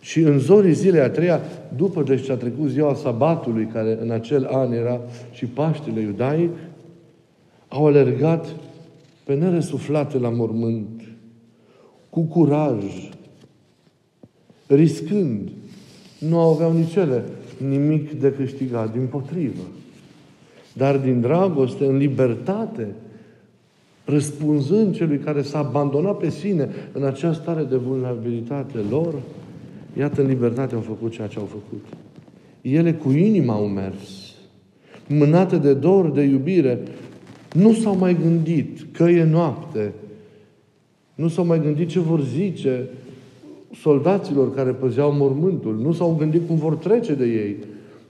și 0.00 0.20
în 0.20 0.38
zorii 0.38 0.72
zilei 0.72 1.00
a 1.00 1.10
treia, 1.10 1.40
după 1.76 2.02
deci 2.02 2.24
ce 2.24 2.32
a 2.32 2.36
trecut 2.36 2.68
ziua 2.68 2.94
sabatului, 2.94 3.68
care 3.72 3.98
în 4.02 4.10
acel 4.10 4.44
an 4.44 4.72
era 4.72 5.00
și 5.32 5.46
Paștele 5.46 6.00
Iudai, 6.00 6.50
au 7.76 7.86
alergat 7.86 8.46
pe 9.24 9.34
neresuflate 9.34 10.18
la 10.18 10.28
mormânt, 10.28 11.02
cu 12.10 12.20
curaj, 12.20 12.84
riscând. 14.66 15.50
Nu 16.18 16.38
aveau 16.38 16.72
nici 16.72 16.94
ele 16.94 17.24
nimic 17.68 18.20
de 18.20 18.32
câștigat, 18.32 18.92
din 18.92 19.06
potrivă. 19.06 19.62
Dar 20.72 20.98
din 20.98 21.20
dragoste, 21.20 21.86
în 21.86 21.96
libertate, 21.96 22.94
răspunzând 24.04 24.94
celui 24.94 25.18
care 25.18 25.42
s-a 25.42 25.58
abandonat 25.58 26.16
pe 26.16 26.30
sine 26.30 26.68
în 26.92 27.04
această 27.04 27.42
stare 27.42 27.62
de 27.62 27.76
vulnerabilitate 27.76 28.78
lor, 28.90 29.14
iată, 29.98 30.20
în 30.20 30.28
libertate 30.28 30.74
au 30.74 30.80
făcut 30.80 31.12
ceea 31.12 31.26
ce 31.26 31.38
au 31.38 31.44
făcut. 31.44 31.84
Ele 32.60 32.92
cu 32.92 33.10
inima 33.10 33.54
au 33.54 33.66
mers, 33.66 34.34
mânate 35.08 35.56
de 35.56 35.74
dor, 35.74 36.10
de 36.10 36.22
iubire, 36.22 36.82
nu 37.52 37.72
s-au 37.72 37.96
mai 37.96 38.16
gândit 38.22 38.86
că 38.92 39.02
e 39.02 39.24
noapte. 39.24 39.92
Nu 41.14 41.28
s-au 41.28 41.46
mai 41.46 41.60
gândit 41.60 41.88
ce 41.88 42.00
vor 42.00 42.20
zice 42.22 42.88
soldaților 43.80 44.54
care 44.54 44.70
păzeau 44.70 45.12
mormântul. 45.12 45.78
Nu 45.82 45.92
s-au 45.92 46.14
gândit 46.18 46.46
cum 46.46 46.56
vor 46.56 46.74
trece 46.74 47.14
de 47.14 47.24
ei. 47.24 47.56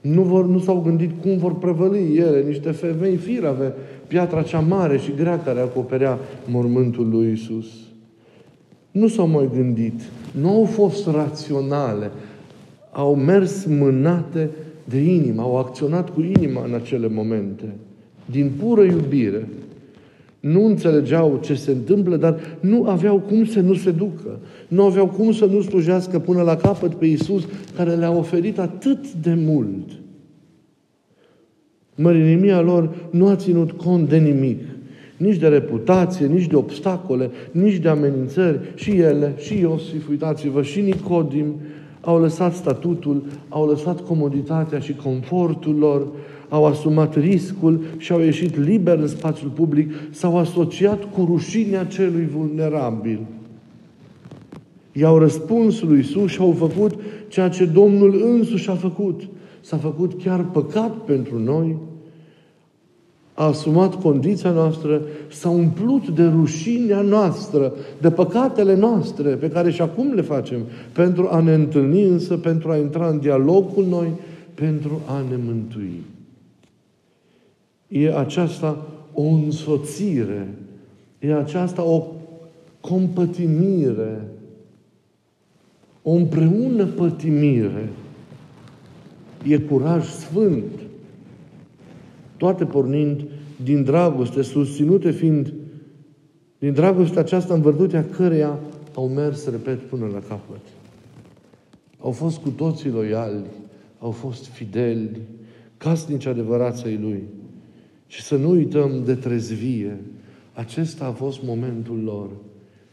Nu, 0.01 0.21
vor, 0.21 0.45
nu 0.45 0.59
s-au 0.59 0.81
gândit 0.81 1.11
cum 1.21 1.37
vor 1.37 1.55
prăvăli 1.55 2.17
ele 2.17 2.43
niște 2.47 2.71
femei 2.71 3.15
firave, 3.15 3.73
piatra 4.07 4.41
cea 4.41 4.59
mare 4.59 4.97
și 4.97 5.13
grea 5.13 5.39
care 5.39 5.59
acoperea 5.59 6.19
mormântul 6.45 7.09
lui 7.09 7.31
Isus. 7.31 7.65
Nu 8.91 9.07
s-au 9.07 9.27
mai 9.27 9.49
gândit. 9.53 10.01
Nu 10.31 10.49
au 10.49 10.65
fost 10.65 11.07
raționale. 11.07 12.11
Au 12.91 13.15
mers 13.15 13.65
mânate 13.65 14.49
de 14.83 14.97
inimă. 14.97 15.41
Au 15.41 15.57
acționat 15.57 16.09
cu 16.13 16.21
inima 16.21 16.63
în 16.63 16.73
acele 16.73 17.07
momente 17.07 17.75
din 18.31 18.51
pură 18.59 18.83
iubire. 18.83 19.47
nu 20.39 20.65
înțelegeau 20.65 21.39
ce 21.43 21.53
se 21.53 21.71
întâmplă, 21.71 22.17
dar 22.17 22.39
nu 22.59 22.85
aveau 22.85 23.19
cum 23.19 23.45
să 23.45 23.59
nu 23.59 23.73
se 23.73 23.91
ducă. 23.91 24.39
Nu 24.67 24.83
aveau 24.83 25.07
cum 25.07 25.31
să 25.31 25.45
nu 25.45 25.61
slujească 25.61 26.19
până 26.19 26.41
la 26.41 26.55
capăt 26.55 26.93
pe 26.93 27.05
Iisus, 27.05 27.47
care 27.75 27.95
le-a 27.95 28.11
oferit 28.11 28.59
atât 28.59 29.11
de 29.11 29.33
mult. 29.33 29.89
Mărinimia 31.95 32.61
lor 32.61 32.95
nu 33.09 33.27
a 33.27 33.35
ținut 33.35 33.71
cont 33.71 34.09
de 34.09 34.17
nimic. 34.17 34.61
Nici 35.17 35.37
de 35.37 35.47
reputație, 35.47 36.25
nici 36.25 36.47
de 36.47 36.55
obstacole, 36.55 37.29
nici 37.51 37.77
de 37.77 37.87
amenințări. 37.87 38.59
Și 38.75 38.91
ele, 38.91 39.33
și 39.37 39.59
Iosif, 39.59 40.09
uitați-vă, 40.09 40.61
și 40.61 40.81
Nicodim, 40.81 41.55
au 42.07 42.19
lăsat 42.19 42.53
statutul, 42.53 43.23
au 43.49 43.67
lăsat 43.67 44.01
comoditatea 44.01 44.79
și 44.79 44.93
confortul 44.93 45.75
lor, 45.75 46.07
au 46.49 46.65
asumat 46.65 47.15
riscul 47.15 47.83
și 47.97 48.11
au 48.11 48.19
ieșit 48.19 48.57
liber 48.57 48.99
în 48.99 49.07
spațiul 49.07 49.49
public, 49.49 49.93
s-au 50.11 50.37
asociat 50.37 51.11
cu 51.13 51.25
rușinea 51.25 51.85
celui 51.85 52.25
vulnerabil. 52.25 53.19
I-au 54.91 55.17
răspuns 55.17 55.81
lui 55.81 55.99
Isus 55.99 56.31
și 56.31 56.39
au 56.39 56.51
făcut 56.51 56.93
ceea 57.27 57.49
ce 57.49 57.65
Domnul 57.65 58.21
însuși 58.23 58.69
a 58.69 58.75
făcut. 58.75 59.21
S-a 59.61 59.77
făcut 59.77 60.21
chiar 60.23 60.45
păcat 60.45 60.91
pentru 60.91 61.39
noi, 61.39 61.75
a 63.39 63.43
asumat 63.43 64.01
condiția 64.01 64.51
noastră, 64.51 65.01
s-a 65.31 65.49
umplut 65.49 66.09
de 66.09 66.23
rușinea 66.23 67.01
noastră, 67.01 67.73
de 68.01 68.11
păcatele 68.11 68.75
noastre, 68.75 69.29
pe 69.29 69.49
care 69.49 69.71
și 69.71 69.81
acum 69.81 70.13
le 70.13 70.21
facem, 70.21 70.59
pentru 70.91 71.27
a 71.31 71.39
ne 71.39 71.53
întâlni 71.53 72.03
însă, 72.03 72.37
pentru 72.37 72.69
a 72.69 72.77
intra 72.77 73.07
în 73.07 73.19
dialog 73.19 73.73
cu 73.73 73.81
noi, 73.81 74.11
pentru 74.53 75.01
a 75.05 75.23
ne 75.29 75.35
mântui. 75.45 76.03
E 77.87 78.17
aceasta 78.17 78.87
o 79.13 79.23
însoțire, 79.23 80.47
e 81.19 81.33
aceasta 81.33 81.83
o 81.83 82.05
compătimire, 82.79 84.21
o 86.01 86.11
împreună 86.11 86.85
pătimire. 86.85 87.89
E 89.43 89.57
curaj 89.57 90.05
sfânt. 90.05 90.86
Toate 92.37 92.65
pornind 92.65 93.23
din 93.63 93.83
dragoste, 93.83 94.41
susținute 94.41 95.11
fiind 95.11 95.53
din 96.59 96.73
dragostea 96.73 97.21
aceasta 97.21 97.53
în 97.53 97.61
vârtutea 97.61 98.05
căreia 98.05 98.59
au 98.95 99.07
mers, 99.07 99.49
repet, 99.49 99.79
până 99.79 100.05
la 100.05 100.19
capăt. 100.19 100.61
Au 101.99 102.11
fost 102.11 102.37
cu 102.37 102.49
toții 102.49 102.89
loiali, 102.89 103.43
au 103.99 104.11
fost 104.11 104.45
fideli, 104.45 105.19
casnici 105.77 106.25
adevăraței 106.25 106.99
Lui. 107.01 107.23
Și 108.07 108.21
să 108.21 108.35
nu 108.35 108.49
uităm 108.49 108.91
de 109.05 109.15
trezvie. 109.15 109.97
Acesta 110.53 111.05
a 111.05 111.11
fost 111.11 111.43
momentul 111.43 112.03
lor. 112.03 112.29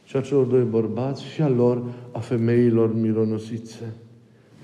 Și 0.05 0.17
a 0.17 0.21
celor 0.21 0.45
doi 0.45 0.63
bărbați 0.63 1.25
și 1.25 1.43
a 1.43 1.49
lor, 1.49 1.83
a 2.13 2.19
femeilor 2.19 2.95
mironosițe. 2.95 3.93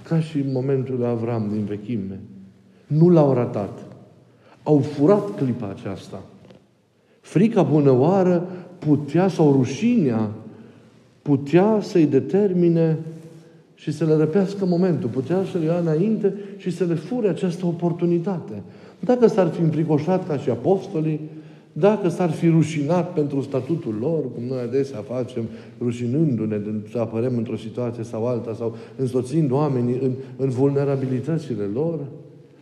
Ca 0.02 0.20
și 0.20 0.38
în 0.38 0.52
momentul 0.52 0.96
lui 0.96 1.06
Avram 1.06 1.48
din 1.52 1.64
vechime. 1.64 2.20
Nu 2.86 3.08
l-au 3.08 3.32
ratat. 3.32 3.89
Au 4.62 4.78
furat 4.78 5.36
clipa 5.36 5.74
aceasta. 5.78 6.22
Frica 7.20 7.62
bunăoară 7.62 8.46
putea, 8.78 9.28
sau 9.28 9.52
rușinea, 9.52 10.30
putea 11.22 11.78
să-i 11.80 12.06
determine 12.06 12.98
și 13.74 13.92
să 13.92 14.04
le 14.04 14.14
răpească 14.14 14.64
momentul. 14.64 15.08
Putea 15.08 15.44
să 15.52 15.58
le 15.58 15.64
ia 15.64 15.78
înainte 15.78 16.34
și 16.56 16.70
să 16.70 16.84
le 16.84 16.94
fure 16.94 17.28
această 17.28 17.66
oportunitate. 17.66 18.62
Dacă 19.00 19.26
s-ar 19.26 19.48
fi 19.48 19.60
înfricoșat 19.60 20.26
ca 20.26 20.36
și 20.36 20.50
apostolii, 20.50 21.20
dacă 21.72 22.08
s-ar 22.08 22.30
fi 22.30 22.48
rușinat 22.48 23.12
pentru 23.12 23.40
statutul 23.40 23.94
lor, 24.00 24.32
cum 24.34 24.42
noi 24.48 24.60
adesea 24.60 24.98
facem, 24.98 25.44
rușinându-ne 25.80 26.60
să 26.90 26.98
apărăm 26.98 27.36
într-o 27.36 27.56
situație 27.56 28.02
sau 28.02 28.26
alta, 28.26 28.54
sau 28.54 28.76
însoțind 28.96 29.50
oamenii 29.50 29.98
în, 30.02 30.12
în 30.36 30.48
vulnerabilitățile 30.48 31.64
lor, 31.74 31.98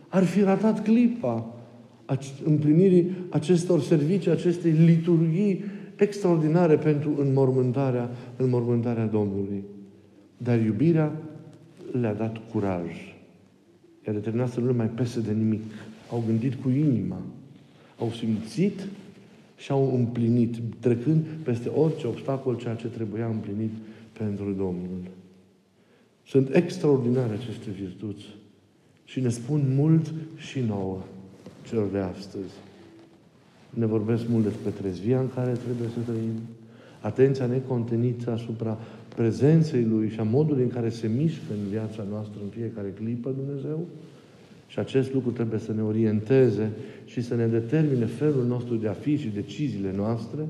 ar 0.07 0.23
fi 0.23 0.41
ratat 0.41 0.83
clipa 0.83 1.45
împlinirii 2.43 3.11
acestor 3.29 3.81
servicii, 3.81 4.31
acestei 4.31 4.71
liturghii 4.71 5.63
extraordinare 5.95 6.75
pentru 6.77 7.15
înmormântarea, 7.19 8.09
înmormântarea 8.37 9.05
Domnului. 9.05 9.63
Dar 10.37 10.59
iubirea 10.59 11.11
le-a 11.99 12.13
dat 12.13 12.37
curaj. 12.51 12.85
I-a 14.07 14.13
determinat 14.13 14.51
să 14.51 14.59
nu 14.59 14.65
le 14.65 14.73
mai 14.73 14.87
pese 14.87 15.19
de 15.19 15.31
nimic 15.31 15.61
au 16.11 16.23
gândit 16.25 16.53
cu 16.53 16.69
inima, 16.69 17.21
au 17.97 18.11
simțit 18.11 18.87
și 19.57 19.71
au 19.71 19.95
împlinit, 19.95 20.55
trecând 20.79 21.23
peste 21.43 21.69
orice 21.69 22.07
obstacol 22.07 22.57
ceea 22.57 22.75
ce 22.75 22.87
trebuia 22.87 23.25
împlinit 23.25 23.71
pentru 24.11 24.51
Domnul. 24.51 25.01
Sunt 26.25 26.55
extraordinare 26.55 27.33
aceste 27.33 27.69
virtuți 27.69 28.25
și 29.03 29.19
ne 29.19 29.29
spun 29.29 29.61
mult 29.75 30.13
și 30.37 30.59
nouă 30.59 31.01
celor 31.69 31.87
de 31.87 31.97
astăzi. 31.97 32.53
Ne 33.69 33.85
vorbesc 33.85 34.27
mult 34.27 34.43
despre 34.43 34.69
trezvia 34.69 35.19
în 35.19 35.29
care 35.35 35.51
trebuie 35.51 35.87
să 35.87 36.11
trăim, 36.11 36.37
atenția 37.01 37.45
necontenită 37.45 38.31
asupra 38.31 38.77
prezenței 39.15 39.83
Lui 39.83 40.09
și 40.09 40.19
a 40.19 40.23
modului 40.23 40.63
în 40.63 40.69
care 40.69 40.89
se 40.89 41.07
mișcă 41.07 41.51
în 41.51 41.69
viața 41.69 42.05
noastră 42.09 42.39
în 42.43 42.49
fiecare 42.49 42.89
clipă 42.89 43.29
Dumnezeu, 43.29 43.87
și 44.67 44.79
acest 44.79 45.13
lucru 45.13 45.31
trebuie 45.31 45.59
să 45.59 45.73
ne 45.73 45.81
orienteze 45.81 46.71
și 47.05 47.21
să 47.21 47.35
ne 47.35 47.47
determine 47.47 48.05
felul 48.05 48.45
nostru 48.45 48.75
de 48.75 48.87
a 48.87 48.93
fi 48.93 49.17
și 49.17 49.27
deciziile 49.27 49.93
noastre, 49.95 50.47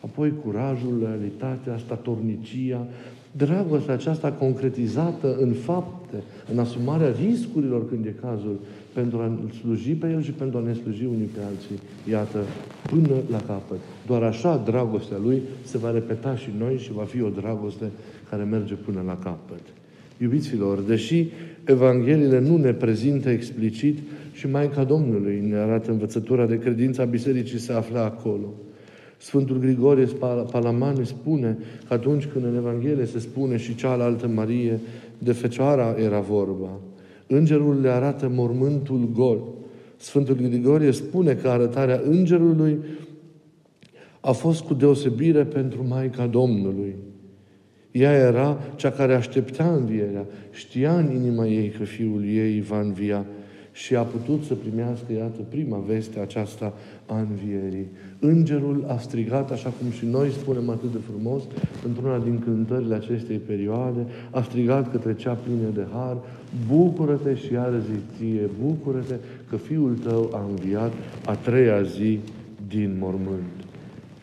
apoi 0.00 0.32
curajul, 0.44 0.98
loialitatea, 1.00 1.78
statornicia, 1.78 2.86
dragostea 3.36 3.94
aceasta 3.94 4.32
concretizată 4.32 5.36
în 5.40 5.52
fapte, 5.52 6.16
în 6.52 6.58
asumarea 6.58 7.14
riscurilor 7.24 7.88
când 7.88 8.04
e 8.06 8.14
cazul, 8.20 8.58
pentru 8.92 9.18
a 9.18 9.38
sluji 9.60 9.92
pe 9.92 10.10
El 10.10 10.22
și 10.22 10.30
pentru 10.30 10.58
a 10.58 10.62
ne 10.66 10.72
sluji 10.72 11.04
unii 11.04 11.30
pe 11.34 11.40
alții. 11.48 11.78
Iată, 12.10 12.38
până 12.90 13.16
la 13.30 13.38
capăt. 13.38 13.78
Doar 14.06 14.22
așa 14.22 14.62
dragostea 14.64 15.16
Lui 15.24 15.42
se 15.62 15.78
va 15.78 15.90
repeta 15.90 16.36
și 16.36 16.48
noi 16.58 16.76
și 16.76 16.92
va 16.92 17.04
fi 17.04 17.22
o 17.22 17.28
dragoste 17.28 17.84
care 18.30 18.42
merge 18.42 18.74
până 18.74 19.02
la 19.06 19.16
capăt. 19.16 19.62
Iubiților, 20.18 20.80
deși 20.80 21.26
Evangheliile 21.64 22.40
nu 22.40 22.56
ne 22.56 22.72
prezintă 22.72 23.30
explicit 23.30 23.98
și 24.32 24.50
Maica 24.50 24.84
Domnului 24.84 25.44
ne 25.48 25.56
arată 25.56 25.90
învățătura 25.90 26.46
de 26.46 26.58
credință 26.58 27.02
a 27.02 27.04
Bisericii 27.04 27.58
se 27.58 27.72
află 27.72 27.98
acolo. 27.98 28.54
Sfântul 29.20 29.58
Grigorie 29.58 30.08
Palamani 30.50 31.06
spune 31.06 31.58
că 31.88 31.94
atunci 31.94 32.26
când 32.26 32.44
în 32.44 32.56
Evanghelie 32.56 33.04
se 33.04 33.18
spune 33.18 33.56
și 33.56 33.74
cealaltă 33.74 34.26
Marie, 34.26 34.80
de 35.18 35.32
Fecioara 35.32 35.94
era 35.98 36.20
vorba. 36.20 36.80
Îngerul 37.26 37.80
le 37.80 37.88
arată 37.88 38.30
mormântul 38.34 39.10
gol. 39.12 39.40
Sfântul 39.96 40.34
Grigorie 40.34 40.90
spune 40.90 41.34
că 41.34 41.48
arătarea 41.48 42.00
îngerului 42.04 42.78
a 44.20 44.32
fost 44.32 44.62
cu 44.62 44.74
deosebire 44.74 45.44
pentru 45.44 45.86
Maica 45.88 46.26
Domnului. 46.26 46.94
Ea 47.90 48.12
era 48.12 48.58
cea 48.76 48.90
care 48.90 49.14
aștepta 49.14 49.74
învierea. 49.74 50.26
Știa 50.50 50.96
în 50.96 51.14
inima 51.14 51.46
ei 51.46 51.68
că 51.68 51.84
fiul 51.84 52.24
ei 52.24 52.60
va 52.60 52.80
învia 52.80 53.26
și 53.72 53.96
a 53.96 54.02
putut 54.02 54.44
să 54.44 54.54
primească, 54.54 55.12
iată, 55.12 55.40
prima 55.48 55.78
veste 55.86 56.20
aceasta 56.20 56.74
a 57.06 57.18
învierii. 57.18 57.86
Îngerul 58.20 58.84
a 58.88 58.98
strigat, 58.98 59.50
așa 59.50 59.72
cum 59.80 59.90
și 59.90 60.06
noi 60.06 60.30
spunem 60.30 60.70
atât 60.70 60.92
de 60.92 60.98
frumos, 61.10 61.42
într-una 61.86 62.18
din 62.18 62.38
cântările 62.38 62.94
acestei 62.94 63.36
perioade, 63.36 64.06
a 64.30 64.42
strigat 64.42 64.90
către 64.90 65.14
cea 65.14 65.32
plină 65.32 65.68
de 65.74 65.86
har, 65.92 66.16
bucură-te 66.68 67.34
și 67.36 67.52
iară 67.52 67.82
ție, 68.16 68.48
bucură-te 68.64 69.14
că 69.48 69.56
fiul 69.56 69.96
tău 70.04 70.30
a 70.32 70.46
înviat 70.48 70.92
a 71.24 71.34
treia 71.34 71.82
zi 71.82 72.18
din 72.68 72.96
mormânt. 72.98 73.64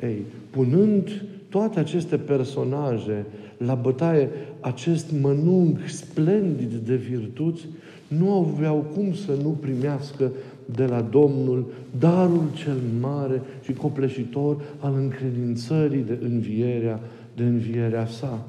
Ei, 0.01 0.21
punând 0.49 1.25
toate 1.49 1.79
aceste 1.79 2.17
personaje 2.17 3.25
la 3.57 3.73
bătaie 3.73 4.29
acest 4.59 5.11
mănunc 5.21 5.77
splendid 5.87 6.73
de 6.73 6.95
virtuți, 6.95 7.67
nu 8.07 8.33
aveau 8.33 8.85
cum 8.95 9.13
să 9.13 9.31
nu 9.41 9.49
primească 9.49 10.31
de 10.75 10.85
la 10.85 11.01
Domnul 11.01 11.65
darul 11.99 12.43
cel 12.53 12.77
mare 12.99 13.41
și 13.61 13.73
copleșitor 13.73 14.61
al 14.79 14.93
încredințării 14.95 16.03
de 16.07 16.19
învierea, 16.23 16.99
de 17.35 17.43
învierea 17.43 18.05
sa. 18.05 18.45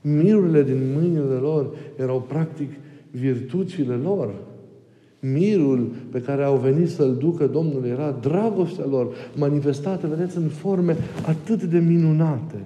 Mirurile 0.00 0.62
din 0.62 0.80
mâinile 0.94 1.34
lor 1.34 1.74
erau 1.98 2.24
practic 2.28 2.70
virtuțile 3.10 3.94
lor. 3.94 4.34
Mirul 5.20 5.90
pe 6.10 6.20
care 6.20 6.42
au 6.42 6.56
venit 6.56 6.90
să-l 6.90 7.16
ducă 7.18 7.46
Domnul 7.46 7.84
era 7.86 8.16
dragostea 8.20 8.84
lor, 8.90 9.14
manifestată, 9.36 10.06
vedeți, 10.06 10.36
în 10.36 10.48
forme 10.48 10.96
atât 11.26 11.62
de 11.62 11.78
minunate. 11.78 12.64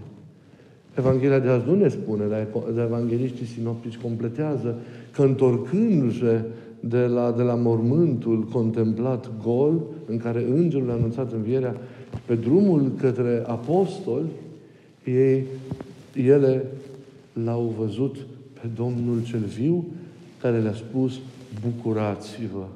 Evanghelia 0.98 1.38
de 1.38 1.48
azi 1.48 1.66
nu 1.66 1.74
ne 1.74 1.88
spune, 1.88 2.24
dar 2.26 2.46
evangeliștii 2.84 3.46
sinoptici 3.46 3.96
completează 3.96 4.78
că 5.12 5.22
întorcându-se 5.22 6.44
de 6.80 6.98
la, 6.98 7.34
de 7.36 7.42
la 7.42 7.54
mormântul 7.54 8.48
contemplat 8.52 9.30
gol, 9.42 9.80
în 10.06 10.16
care 10.16 10.44
îngerul 10.50 10.90
a 10.90 10.92
anunțat 10.92 11.32
învierea, 11.32 11.76
pe 12.24 12.34
drumul 12.34 12.92
către 13.00 13.42
apostoli, 13.46 14.26
ei, 15.04 15.44
ele 16.14 16.64
l-au 17.44 17.74
văzut 17.78 18.16
pe 18.52 18.68
Domnul 18.76 19.24
cel 19.24 19.44
viu, 19.58 19.84
care 20.40 20.60
le-a 20.60 20.74
spus, 20.74 21.20
bucurați-vă. 21.62 22.66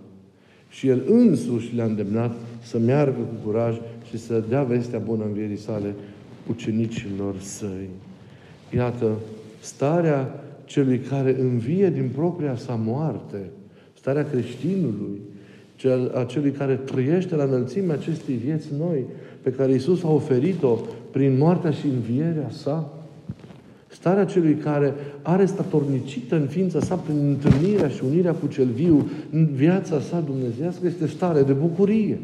Și 0.68 0.88
el 0.88 1.02
însuși 1.08 1.74
le-a 1.74 1.84
îndemnat 1.84 2.32
să 2.62 2.78
meargă 2.78 3.18
cu 3.18 3.48
curaj 3.48 3.76
și 4.08 4.18
să 4.18 4.42
dea 4.48 4.62
vestea 4.62 4.98
bună 4.98 5.24
învierii 5.24 5.58
sale 5.58 5.94
ucenicilor 6.48 7.34
săi. 7.38 7.88
Iată, 8.74 9.10
starea 9.60 10.44
celui 10.64 10.98
care 10.98 11.40
învie 11.40 11.90
din 11.90 12.10
propria 12.14 12.56
sa 12.56 12.80
moarte, 12.84 13.50
starea 13.98 14.24
creștinului, 14.24 15.20
cel, 15.76 16.12
a 16.14 16.24
celui 16.24 16.50
care 16.50 16.74
trăiește 16.74 17.36
la 17.36 17.44
înălțimea 17.44 17.94
acestei 17.94 18.34
vieți 18.34 18.68
noi, 18.78 19.04
pe 19.42 19.52
care 19.52 19.72
Isus 19.72 20.02
a 20.02 20.10
oferit-o 20.10 20.78
prin 21.10 21.38
moartea 21.38 21.70
și 21.70 21.86
învierea 21.86 22.50
sa, 22.50 22.92
starea 23.88 24.24
celui 24.24 24.54
care 24.54 24.94
are 25.22 25.44
statornicită 25.44 26.36
în 26.36 26.46
ființa 26.46 26.80
sa 26.80 26.94
prin 26.94 27.28
întâlnirea 27.28 27.88
și 27.88 28.02
unirea 28.04 28.32
cu 28.32 28.46
cel 28.46 28.66
viu 28.66 29.10
în 29.30 29.46
viața 29.46 30.00
sa 30.00 30.20
dumnezească, 30.20 30.86
este 30.86 31.06
stare 31.06 31.42
de 31.42 31.52
bucurie. 31.52 32.18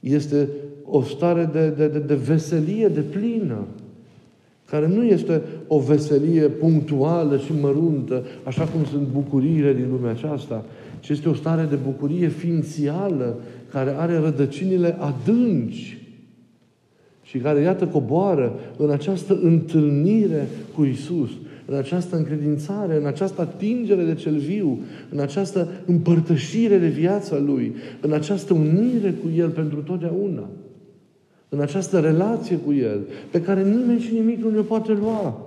Este 0.00 0.48
o 0.84 1.02
stare 1.02 1.50
de, 1.52 1.68
de, 1.68 1.88
de, 1.88 1.98
de 1.98 2.14
veselie 2.14 2.88
de 2.88 3.00
plină 3.00 3.66
care 4.72 4.88
nu 4.88 5.04
este 5.04 5.42
o 5.66 5.78
veselie 5.78 6.42
punctuală 6.42 7.36
și 7.36 7.52
măruntă, 7.60 8.24
așa 8.44 8.64
cum 8.64 8.84
sunt 8.84 9.06
bucuriile 9.12 9.74
din 9.74 9.86
lumea 9.90 10.10
aceasta, 10.10 10.64
ci 11.00 11.08
este 11.08 11.28
o 11.28 11.34
stare 11.34 11.66
de 11.70 11.76
bucurie 11.76 12.28
ființială, 12.28 13.38
care 13.70 13.94
are 13.98 14.18
rădăcinile 14.18 14.96
adânci 14.98 15.98
și 17.22 17.38
care, 17.38 17.60
iată, 17.60 17.86
coboară 17.86 18.52
în 18.76 18.90
această 18.90 19.38
întâlnire 19.42 20.48
cu 20.74 20.84
Isus, 20.84 21.30
în 21.66 21.76
această 21.76 22.16
încredințare, 22.16 22.96
în 22.96 23.06
această 23.06 23.40
atingere 23.40 24.04
de 24.04 24.14
cel 24.14 24.36
viu, 24.36 24.78
în 25.10 25.18
această 25.18 25.68
împărtășire 25.86 26.78
de 26.78 26.88
viața 26.88 27.38
Lui, 27.38 27.74
în 28.00 28.12
această 28.12 28.54
unire 28.54 29.14
cu 29.22 29.28
El 29.36 29.48
pentru 29.48 29.78
totdeauna 29.78 30.48
în 31.54 31.60
această 31.60 31.98
relație 31.98 32.56
cu 32.56 32.72
El, 32.72 33.00
pe 33.30 33.40
care 33.42 33.62
nimeni 33.62 34.00
și 34.00 34.14
nimic 34.14 34.42
nu 34.42 34.50
ne 34.50 34.60
poate 34.60 34.92
lua. 34.92 35.46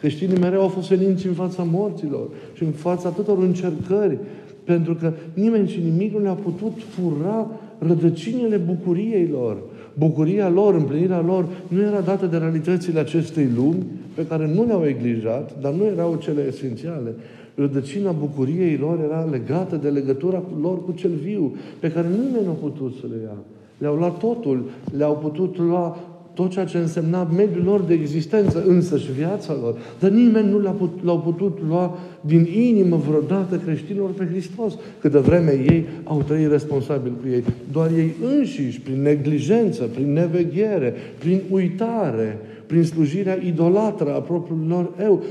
Creștinii 0.00 0.38
mereu 0.38 0.60
au 0.60 0.68
fost 0.68 0.88
veninți 0.88 1.26
în 1.26 1.32
fața 1.32 1.62
morților 1.62 2.28
și 2.54 2.62
în 2.62 2.70
fața 2.70 3.08
tuturor 3.08 3.42
încercări, 3.42 4.18
pentru 4.64 4.94
că 4.94 5.12
nimeni 5.34 5.68
și 5.68 5.80
nimic 5.80 6.12
nu 6.12 6.22
le-a 6.22 6.32
putut 6.32 6.72
fura 6.88 7.50
rădăcinile 7.78 8.56
bucuriei 8.56 9.28
lor. 9.32 9.56
Bucuria 9.94 10.48
lor, 10.48 10.74
împlinirea 10.74 11.20
lor, 11.20 11.46
nu 11.68 11.80
era 11.80 12.00
dată 12.00 12.26
de 12.26 12.36
realitățile 12.36 13.00
acestei 13.00 13.48
lumi, 13.56 13.86
pe 14.14 14.26
care 14.26 14.50
nu 14.54 14.66
le-au 14.66 14.82
neglijat, 14.82 15.60
dar 15.60 15.72
nu 15.72 15.84
erau 15.84 16.18
cele 16.22 16.44
esențiale. 16.46 17.14
Rădăcina 17.54 18.10
bucuriei 18.10 18.76
lor 18.76 19.00
era 19.04 19.28
legată 19.30 19.76
de 19.76 19.88
legătura 19.88 20.42
lor 20.60 20.84
cu 20.84 20.92
cel 20.92 21.10
viu, 21.10 21.56
pe 21.80 21.90
care 21.90 22.08
nimeni 22.08 22.44
nu 22.44 22.50
a 22.50 22.54
putut 22.60 22.94
să 23.00 23.06
le 23.10 23.16
ia. 23.22 23.36
Le-au 23.80 23.94
luat 23.94 24.18
totul, 24.18 24.64
le-au 24.96 25.16
putut 25.16 25.58
lua 25.58 25.96
tot 26.34 26.50
ceea 26.50 26.64
ce 26.64 26.78
însemna 26.78 27.28
mediul 27.36 27.64
lor 27.64 27.80
de 27.80 27.94
existență, 27.94 28.64
însă 28.66 28.98
și 28.98 29.12
viața 29.12 29.56
lor. 29.60 29.78
Dar 29.98 30.10
nimeni 30.10 30.50
nu 30.50 30.58
l-a 30.58 30.70
putut, 30.70 31.04
l-au 31.04 31.18
putut 31.18 31.58
lua 31.68 31.98
din 32.20 32.46
inimă 32.52 32.96
vreodată 32.96 33.56
creștinilor 33.56 34.10
pe 34.10 34.26
Hristos, 34.30 34.78
câtă 35.00 35.18
vreme 35.18 35.50
ei 35.50 35.86
au 36.04 36.22
trăit 36.26 36.50
responsabil 36.50 37.12
cu 37.12 37.28
ei. 37.28 37.44
Doar 37.72 37.90
ei 37.96 38.14
înșiși, 38.36 38.80
prin 38.80 39.02
neglijență, 39.02 39.82
prin 39.84 40.12
neveghere, 40.12 40.94
prin 41.18 41.40
uitare, 41.50 42.38
prin 42.66 42.84
slujirea 42.84 43.38
idolatră 43.46 44.14
a 44.14 44.20
propriului 44.20 44.68
lor 44.68 44.90
eu, 45.02 45.22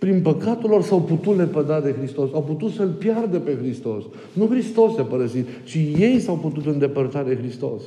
prin 0.00 0.20
păcatul 0.20 0.70
lor 0.70 0.82
s-au 0.82 1.00
putut 1.00 1.36
lepăda 1.36 1.80
de 1.80 1.94
Hristos, 1.98 2.28
au 2.32 2.42
putut 2.42 2.72
să-L 2.72 2.88
piardă 2.88 3.38
pe 3.38 3.56
Hristos. 3.60 4.04
Nu 4.32 4.46
Hristos 4.46 4.94
se 4.94 5.02
părăsit, 5.02 5.46
ci 5.64 5.74
ei 5.74 6.20
s-au 6.20 6.34
putut 6.34 6.66
îndepărta 6.66 7.22
de 7.22 7.36
Hristos. 7.36 7.82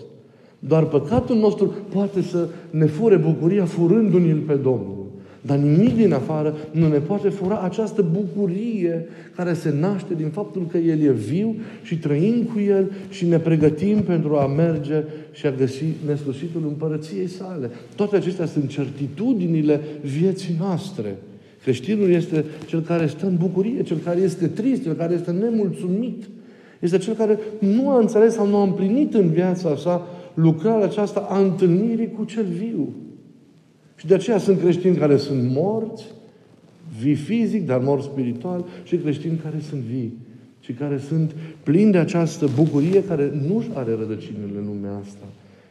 Doar 0.60 0.86
păcatul 0.86 1.36
nostru 1.36 1.74
poate 1.94 2.22
să 2.22 2.48
ne 2.70 2.86
fure 2.86 3.16
bucuria 3.16 3.66
furându-ne-l 3.66 4.38
pe 4.38 4.54
Domnul. 4.54 5.06
Dar 5.42 5.58
nimic 5.58 5.96
din 5.96 6.14
afară 6.14 6.56
nu 6.72 6.88
ne 6.88 6.98
poate 6.98 7.30
fura 7.30 7.60
această 7.60 8.06
bucurie 8.12 9.08
care 9.36 9.54
se 9.54 9.74
naște 9.80 10.14
din 10.14 10.30
faptul 10.30 10.68
că 10.72 10.78
El 10.78 11.02
e 11.02 11.12
viu 11.12 11.56
și 11.84 11.98
trăim 11.98 12.44
cu 12.54 12.60
El 12.60 12.92
și 13.10 13.26
ne 13.26 13.40
pregătim 13.40 14.02
pentru 14.02 14.36
a 14.36 14.48
merge 14.48 15.04
și 15.32 15.46
a 15.46 15.52
găsi 15.52 15.86
neslușitul 16.06 16.62
împărăției 16.68 17.28
sale. 17.28 17.70
Toate 17.96 18.16
acestea 18.16 18.46
sunt 18.46 18.70
certitudinile 18.70 19.82
vieții 20.02 20.56
noastre. 20.60 21.16
Creștinul 21.64 22.10
este 22.10 22.46
cel 22.66 22.82
care 22.82 23.08
stă 23.08 23.26
în 23.26 23.38
bucurie, 23.38 23.84
cel 23.84 23.98
care 23.98 24.20
este 24.20 24.48
trist, 24.48 24.84
cel 24.84 24.94
care 24.94 25.14
este 25.14 25.32
nemulțumit. 25.32 26.24
Este 26.80 26.98
cel 26.98 27.14
care 27.14 27.40
nu 27.60 27.90
a 27.90 28.00
înțeles 28.00 28.34
sau 28.34 28.48
nu 28.48 28.58
a 28.58 28.64
împlinit 28.64 29.14
în 29.14 29.30
viața 29.30 29.76
sa 29.76 30.08
lucrarea 30.34 30.86
aceasta 30.86 31.28
a 31.30 31.40
întâlnirii 31.40 32.12
cu 32.12 32.24
cel 32.24 32.46
viu. 32.46 32.94
Și 33.96 34.08
de 34.08 34.14
aceea 34.14 34.38
sunt 34.38 34.60
creștini 34.60 34.96
care 34.96 35.18
sunt 35.18 35.52
morți, 35.52 36.04
vii 37.02 37.16
fizic, 37.16 37.66
dar 37.66 37.80
mor 37.80 38.02
spiritual, 38.02 38.66
și 38.84 38.96
creștini 38.96 39.38
care 39.44 39.60
sunt 39.70 39.82
vii 39.82 40.14
și 40.60 40.72
care 40.72 40.98
sunt 40.98 41.36
plini 41.64 41.92
de 41.92 41.98
această 41.98 42.50
bucurie 42.56 43.04
care 43.04 43.42
nu-și 43.48 43.70
are 43.74 43.96
rădăcinile 44.00 44.58
în 44.58 44.66
lumea 44.66 45.00
asta, 45.04 45.26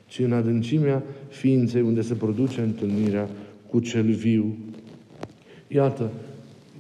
ci 0.06 0.18
în 0.18 0.32
adâncimea 0.32 1.02
ființei 1.28 1.82
unde 1.82 2.00
se 2.00 2.14
produce 2.14 2.60
întâlnirea 2.60 3.28
cu 3.70 3.80
cel 3.80 4.10
viu. 4.10 4.56
Iată, 5.74 6.10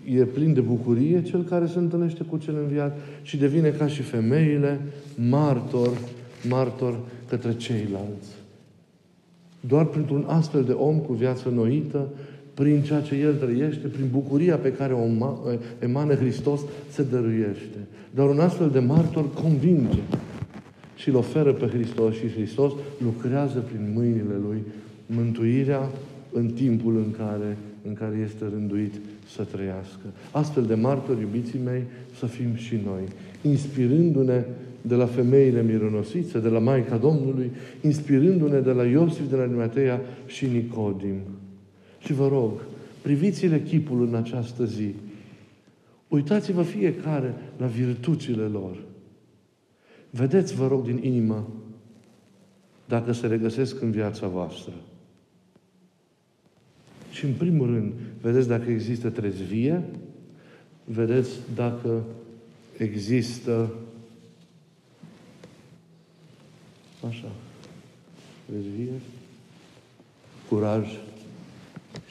e 0.04 0.24
plin 0.24 0.52
de 0.52 0.60
bucurie 0.60 1.22
cel 1.22 1.42
care 1.42 1.66
se 1.66 1.78
întâlnește 1.78 2.22
cu 2.22 2.36
cel 2.36 2.54
înviat 2.62 2.98
și 3.22 3.36
devine 3.36 3.68
ca 3.68 3.86
și 3.86 4.02
femeile 4.02 4.80
martor, 5.28 5.90
martor 6.48 6.98
către 7.28 7.56
ceilalți. 7.56 8.28
Doar 9.60 9.84
printr-un 9.84 10.24
astfel 10.26 10.64
de 10.64 10.72
om 10.72 10.98
cu 10.98 11.12
viață 11.12 11.48
noită, 11.48 12.08
prin 12.54 12.82
ceea 12.82 13.00
ce 13.00 13.14
el 13.14 13.34
trăiește, 13.34 13.86
prin 13.86 14.08
bucuria 14.10 14.56
pe 14.56 14.72
care 14.72 14.92
o 14.92 15.28
emană 15.78 16.14
Hristos, 16.14 16.60
se 16.90 17.02
dăruiește. 17.02 17.78
Dar 18.14 18.28
un 18.28 18.40
astfel 18.40 18.70
de 18.70 18.78
martor 18.78 19.32
convinge 19.32 19.98
și 20.96 21.08
îl 21.08 21.14
oferă 21.14 21.52
pe 21.52 21.66
Hristos 21.66 22.14
și 22.14 22.28
Hristos 22.28 22.72
lucrează 23.04 23.58
prin 23.58 23.92
mâinile 23.94 24.34
lui 24.48 24.62
mântuirea 25.06 25.90
în 26.32 26.48
timpul 26.48 26.96
în 26.96 27.10
care 27.10 27.56
în 27.86 27.94
care 27.94 28.24
este 28.24 28.44
rânduit 28.44 28.94
să 29.28 29.42
trăiască. 29.42 30.06
Astfel 30.30 30.66
de 30.66 30.74
martori, 30.74 31.20
iubiții 31.20 31.60
mei, 31.64 31.82
să 32.18 32.26
fim 32.26 32.54
și 32.54 32.80
noi, 32.84 33.02
inspirându-ne 33.42 34.44
de 34.82 34.94
la 34.94 35.06
femeile 35.06 35.62
mironosițe, 35.62 36.40
de 36.40 36.48
la 36.48 36.58
Maica 36.58 36.96
Domnului, 36.96 37.50
inspirându-ne 37.80 38.60
de 38.60 38.70
la 38.70 38.84
Iosif, 38.84 39.28
de 39.30 39.36
la 39.36 39.42
Arimatea 39.42 40.00
și 40.26 40.46
Nicodim. 40.46 41.16
Și 41.98 42.12
vă 42.12 42.28
rog, 42.28 42.52
priviți-le 43.02 43.62
chipul 43.62 44.06
în 44.06 44.14
această 44.14 44.64
zi. 44.64 44.94
Uitați-vă 46.08 46.62
fiecare 46.62 47.34
la 47.56 47.66
virtuțile 47.66 48.42
lor. 48.42 48.76
Vedeți, 50.10 50.54
vă 50.54 50.66
rog, 50.66 50.84
din 50.84 50.98
inimă 51.02 51.48
dacă 52.88 53.12
se 53.12 53.26
regăsesc 53.26 53.80
în 53.80 53.90
viața 53.90 54.26
voastră. 54.26 54.72
Și 57.12 57.24
în 57.24 57.32
primul 57.32 57.66
rând, 57.66 57.92
vedeți 58.20 58.48
dacă 58.48 58.70
există 58.70 59.10
trezvie, 59.10 59.82
vedeți 60.84 61.30
dacă 61.54 62.04
există 62.76 63.74
așa, 67.08 67.32
trezvie, 68.46 69.00
curaj 70.48 70.86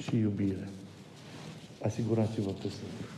și 0.01 0.17
iubire. 0.17 0.69
Asigurați-vă 1.81 2.49
că 2.49 2.67
sunt. 2.67 3.10